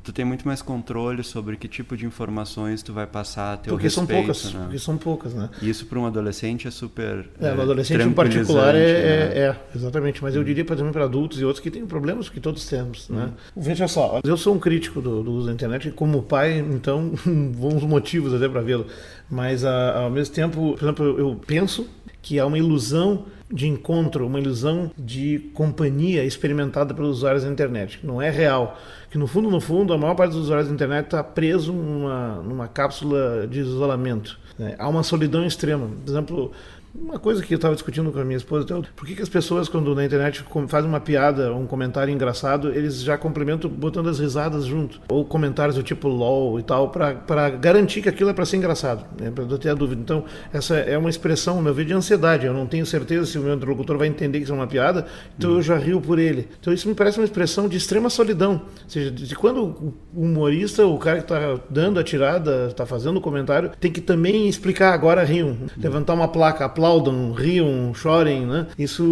tu 0.08 0.12
tem 0.12 0.24
muito 0.24 0.46
mais 0.46 0.62
controle 0.62 1.22
sobre 1.22 1.56
que 1.58 1.68
tipo 1.68 1.94
de 1.94 2.06
informações 2.06 2.82
tu 2.82 2.94
vai 2.94 3.06
passar 3.06 3.52
a 3.52 3.56
teu 3.58 3.74
porque 3.74 3.84
respeito, 3.84 4.08
são 4.08 4.16
poucas 4.16 4.54
né? 4.54 4.60
porque 4.62 4.78
são 4.78 4.96
poucas 4.96 5.34
né 5.34 5.50
e 5.60 5.68
isso 5.68 5.84
para 5.84 5.98
um 5.98 6.06
adolescente 6.06 6.66
é 6.66 6.70
super 6.70 7.28
é, 7.38 7.52
no 7.52 7.60
adolescente 7.60 8.02
em 8.02 8.12
particular 8.12 8.74
é, 8.74 8.78
né? 8.78 8.84
é, 8.84 9.38
é, 9.40 9.56
exatamente 9.76 10.22
mas 10.22 10.34
eu 10.34 10.42
diria 10.42 10.64
para 10.64 10.76
também 10.76 10.92
para 10.92 11.04
adultos 11.04 11.38
e 11.40 11.44
outros 11.44 11.62
que 11.62 11.70
têm 11.70 11.84
problemas 11.84 12.30
que 12.30 12.40
todos 12.40 12.66
temos 12.66 13.06
né 13.10 13.28
hum. 13.54 13.60
veja 13.60 13.86
só 13.86 14.20
eu 14.24 14.36
sou 14.38 14.54
um 14.54 14.58
crítico 14.58 15.02
do, 15.02 15.22
do 15.22 15.30
uso 15.30 15.46
da 15.48 15.52
internet 15.52 15.90
como 15.90 16.22
pai 16.22 16.58
então 16.58 17.12
bons 17.54 17.82
motivos 17.82 18.32
até 18.32 18.48
para 18.48 18.62
vê-lo 18.62 18.86
mas 19.28 19.62
a, 19.62 20.04
ao 20.04 20.10
mesmo 20.10 20.34
tempo 20.34 20.72
por 20.72 20.82
exemplo 20.82 21.18
eu 21.18 21.38
penso 21.46 21.86
que 22.22 22.38
há 22.38 22.46
uma 22.46 22.58
ilusão 22.58 23.24
de 23.50 23.66
encontro, 23.66 24.26
uma 24.26 24.38
ilusão 24.38 24.90
de 24.98 25.50
companhia 25.54 26.24
experimentada 26.24 26.92
pelos 26.92 27.18
usuários 27.18 27.44
da 27.44 27.50
internet. 27.50 27.98
Não 28.02 28.20
é 28.20 28.30
real. 28.30 28.78
Que 29.10 29.16
no 29.16 29.26
fundo, 29.26 29.50
no 29.50 29.60
fundo, 29.60 29.92
a 29.92 29.98
maior 29.98 30.14
parte 30.14 30.32
dos 30.32 30.42
usuários 30.42 30.68
da 30.68 30.74
internet 30.74 31.06
está 31.06 31.24
preso 31.24 31.72
numa, 31.72 32.42
numa 32.42 32.68
cápsula 32.68 33.46
de 33.46 33.60
isolamento. 33.60 34.38
Né? 34.58 34.74
Há 34.78 34.88
uma 34.88 35.02
solidão 35.02 35.46
extrema. 35.46 35.88
Por 36.04 36.10
exemplo, 36.10 36.52
uma 36.94 37.18
coisa 37.18 37.42
que 37.42 37.54
eu 37.54 37.56
estava 37.56 37.74
discutindo 37.74 38.10
com 38.10 38.18
a 38.18 38.24
minha 38.24 38.36
esposa, 38.36 38.64
então, 38.64 38.82
por 38.96 39.06
que, 39.06 39.14
que 39.14 39.22
as 39.22 39.28
pessoas, 39.28 39.68
quando 39.68 39.94
na 39.94 40.04
internet 40.04 40.44
fazem 40.68 40.88
uma 40.88 41.00
piada 41.00 41.52
ou 41.52 41.60
um 41.60 41.66
comentário 41.66 42.12
engraçado, 42.12 42.70
eles 42.70 43.02
já 43.02 43.16
complementam 43.16 43.70
botando 43.70 44.08
as 44.08 44.18
risadas 44.18 44.64
junto? 44.64 45.00
Ou 45.08 45.24
comentários 45.24 45.76
do 45.76 45.82
tipo 45.82 46.08
LOL 46.08 46.58
e 46.58 46.62
tal, 46.62 46.90
para 46.90 47.50
garantir 47.50 48.02
que 48.02 48.08
aquilo 48.08 48.30
é 48.30 48.32
para 48.32 48.44
ser 48.44 48.56
engraçado, 48.56 49.04
né, 49.20 49.30
para 49.30 49.44
não 49.44 49.58
ter 49.58 49.70
a 49.70 49.74
dúvida. 49.74 50.00
Então, 50.00 50.24
essa 50.52 50.76
é 50.76 50.96
uma 50.96 51.10
expressão, 51.10 51.60
meu 51.60 51.74
ver, 51.74 51.84
de 51.84 51.92
ansiedade. 51.92 52.46
Eu 52.46 52.54
não 52.54 52.66
tenho 52.66 52.86
certeza 52.86 53.26
se 53.26 53.38
o 53.38 53.42
meu 53.42 53.54
interlocutor 53.54 53.98
vai 53.98 54.08
entender 54.08 54.38
que 54.38 54.44
isso 54.44 54.52
é 54.52 54.56
uma 54.56 54.66
piada, 54.66 55.06
então 55.36 55.52
eu 55.52 55.62
já 55.62 55.76
rio 55.76 56.00
por 56.00 56.18
ele. 56.18 56.48
Então, 56.60 56.72
isso 56.72 56.88
me 56.88 56.94
parece 56.94 57.18
uma 57.18 57.24
expressão 57.24 57.68
de 57.68 57.76
extrema 57.76 58.10
solidão. 58.10 58.62
Ou 58.84 58.90
seja, 58.90 59.10
de 59.10 59.34
quando 59.34 59.62
o 59.62 59.94
humorista, 60.14 60.86
o 60.86 60.98
cara 60.98 61.18
que 61.18 61.24
está 61.24 61.58
dando 61.68 62.00
a 62.00 62.04
tirada, 62.04 62.66
está 62.68 62.86
fazendo 62.86 63.18
o 63.18 63.20
comentário, 63.20 63.70
tem 63.78 63.90
que 63.90 64.00
também 64.00 64.48
explicar 64.48 64.92
agora 64.92 65.22
riam, 65.24 65.56
levantar 65.76 66.14
uma 66.14 66.28
placa, 66.28 66.64
aplaudam, 66.78 67.32
riam, 67.32 67.92
chorem, 67.92 68.46
né? 68.46 68.68
Isso 68.78 69.02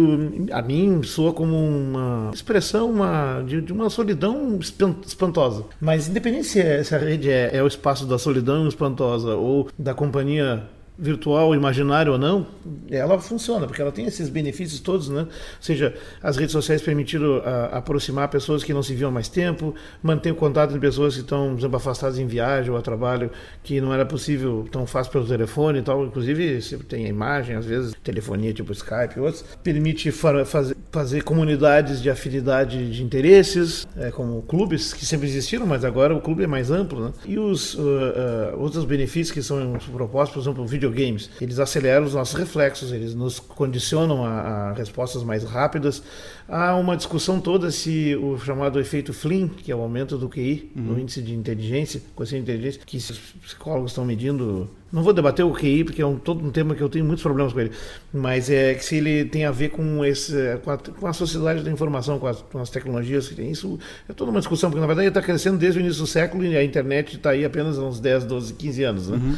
a 0.51 0.61
mim 0.61 1.03
soa 1.03 1.33
como 1.33 1.55
uma 1.55 2.31
expressão 2.33 2.89
uma, 2.89 3.43
de, 3.45 3.61
de 3.61 3.73
uma 3.73 3.89
solidão 3.89 4.57
espantosa. 5.05 5.65
Mas 5.79 6.07
independente 6.07 6.45
se, 6.45 6.61
é, 6.61 6.81
se 6.81 6.95
a 6.95 6.97
rede 6.97 7.29
é, 7.29 7.57
é 7.57 7.61
o 7.61 7.67
espaço 7.67 8.05
da 8.05 8.17
solidão 8.17 8.67
espantosa 8.67 9.35
ou 9.35 9.67
da 9.77 9.93
companhia 9.93 10.63
virtual, 10.97 11.53
imaginário 11.53 12.13
ou 12.13 12.17
não, 12.17 12.47
ela 12.89 13.19
funciona, 13.19 13.67
porque 13.67 13.81
ela 13.81 13.91
tem 13.91 14.05
esses 14.05 14.29
benefícios 14.29 14.79
todos, 14.79 15.09
né? 15.09 15.21
Ou 15.21 15.27
seja, 15.61 15.93
as 16.21 16.37
redes 16.37 16.51
sociais 16.51 16.81
permitiram 16.81 17.37
a, 17.37 17.49
ah, 17.49 17.77
aproximar 17.77 18.27
pessoas 18.29 18.63
que 18.63 18.73
não 18.73 18.81
se 18.81 18.95
viam 18.95 19.11
mais 19.11 19.29
tempo, 19.29 19.75
manter 20.01 20.31
o 20.31 20.35
contato 20.35 20.73
de 20.73 20.79
pessoas 20.79 21.13
que 21.13 21.21
estão, 21.21 21.49
por 21.51 21.59
exemplo, 21.59 21.77
afastadas 21.77 22.17
em 22.17 22.25
viagem 22.25 22.71
ou 22.71 22.77
a 22.77 22.81
trabalho, 22.81 23.29
que 23.63 23.79
não 23.79 23.93
era 23.93 24.05
possível 24.05 24.67
tão 24.71 24.87
fácil 24.87 25.11
pelo 25.11 25.27
telefone 25.27 25.79
e 25.79 25.81
tal. 25.81 26.05
Inclusive, 26.05 26.59
tem 26.87 27.05
a 27.05 27.09
imagem, 27.09 27.55
às 27.55 27.65
vezes, 27.65 27.93
telefonia 28.03 28.53
tipo 28.53 28.71
Skype 28.71 29.17
e 29.17 29.19
outros. 29.19 29.43
Permite 29.63 30.11
fazer, 30.11 30.75
fazer 30.91 31.23
comunidades 31.23 32.01
de 32.01 32.09
afinidade 32.09 32.91
de 32.91 33.03
interesses, 33.03 33.87
é, 33.95 34.09
como 34.09 34.41
clubes, 34.43 34.93
que 34.93 35.05
sempre 35.05 35.27
existiram, 35.27 35.65
mas 35.67 35.85
agora 35.85 36.15
o 36.15 36.21
clube 36.21 36.43
é 36.43 36.47
mais 36.47 36.71
amplo, 36.71 37.05
né? 37.05 37.13
E 37.25 37.37
os 37.37 37.75
uh, 37.75 37.81
uh, 37.81 38.59
outros 38.59 38.85
benefícios 38.85 39.31
que 39.31 39.43
são 39.43 39.77
propostos, 39.91 40.33
por 40.33 40.41
exemplo, 40.41 40.63
o 40.63 40.67
vídeo 40.67 40.86
videogames. 40.87 41.29
Eles 41.41 41.59
aceleram 41.59 42.05
os 42.05 42.13
nossos 42.13 42.35
reflexos, 42.35 42.91
eles 42.91 43.13
nos 43.13 43.39
condicionam 43.39 44.23
a, 44.23 44.29
a 44.29 44.73
respostas 44.73 45.23
mais 45.23 45.43
rápidas. 45.43 46.01
Há 46.47 46.75
uma 46.75 46.95
discussão 46.95 47.41
toda 47.41 47.69
se 47.71 48.15
o 48.15 48.37
chamado 48.37 48.79
efeito 48.79 49.13
Flynn, 49.13 49.49
que 49.49 49.71
é 49.71 49.75
o 49.75 49.81
aumento 49.81 50.17
do 50.17 50.29
QI, 50.29 50.71
uhum. 50.75 50.83
no 50.83 50.99
índice 50.99 51.21
de 51.21 51.33
inteligência, 51.33 52.01
quociente 52.15 52.45
de 52.45 52.51
inteligência, 52.51 52.81
que 52.85 52.97
os 52.97 53.11
psicólogos 53.43 53.91
estão 53.91 54.05
medindo. 54.05 54.69
Não 54.89 55.03
vou 55.03 55.11
debater 55.11 55.43
o 55.43 55.53
QI, 55.53 55.83
porque 55.83 56.01
é 56.01 56.05
um, 56.05 56.15
todo 56.15 56.45
um 56.45 56.49
tema 56.49 56.73
que 56.73 56.81
eu 56.81 56.87
tenho 56.87 57.03
muitos 57.03 57.21
problemas 57.21 57.51
com 57.51 57.59
ele, 57.59 57.71
mas 58.13 58.49
é 58.49 58.73
que 58.73 58.85
se 58.85 58.95
ele 58.95 59.25
tem 59.25 59.43
a 59.43 59.51
ver 59.51 59.69
com, 59.69 60.05
esse, 60.05 60.33
com, 60.63 60.71
a, 60.71 60.77
com 60.77 61.07
a 61.07 61.11
sociedade 61.11 61.61
da 61.61 61.69
informação, 61.69 62.17
com 62.17 62.27
as, 62.27 62.41
com 62.41 62.59
as 62.59 62.69
tecnologias 62.69 63.27
que 63.27 63.35
tem. 63.35 63.51
Isso 63.51 63.77
é 64.07 64.13
toda 64.13 64.31
uma 64.31 64.39
discussão, 64.39 64.69
porque 64.69 64.79
na 64.79 64.87
verdade 64.87 65.07
ele 65.07 65.09
está 65.09 65.21
crescendo 65.21 65.57
desde 65.57 65.79
o 65.79 65.81
início 65.81 66.01
do 66.01 66.07
século 66.07 66.45
e 66.45 66.55
a 66.55 66.63
internet 66.63 67.17
está 67.17 67.31
aí 67.31 67.43
apenas 67.43 67.77
há 67.77 67.81
uns 67.81 67.99
10, 67.99 68.23
12, 68.23 68.53
15 68.53 68.83
anos. 68.83 69.09
Né? 69.09 69.17
Uhum. 69.17 69.35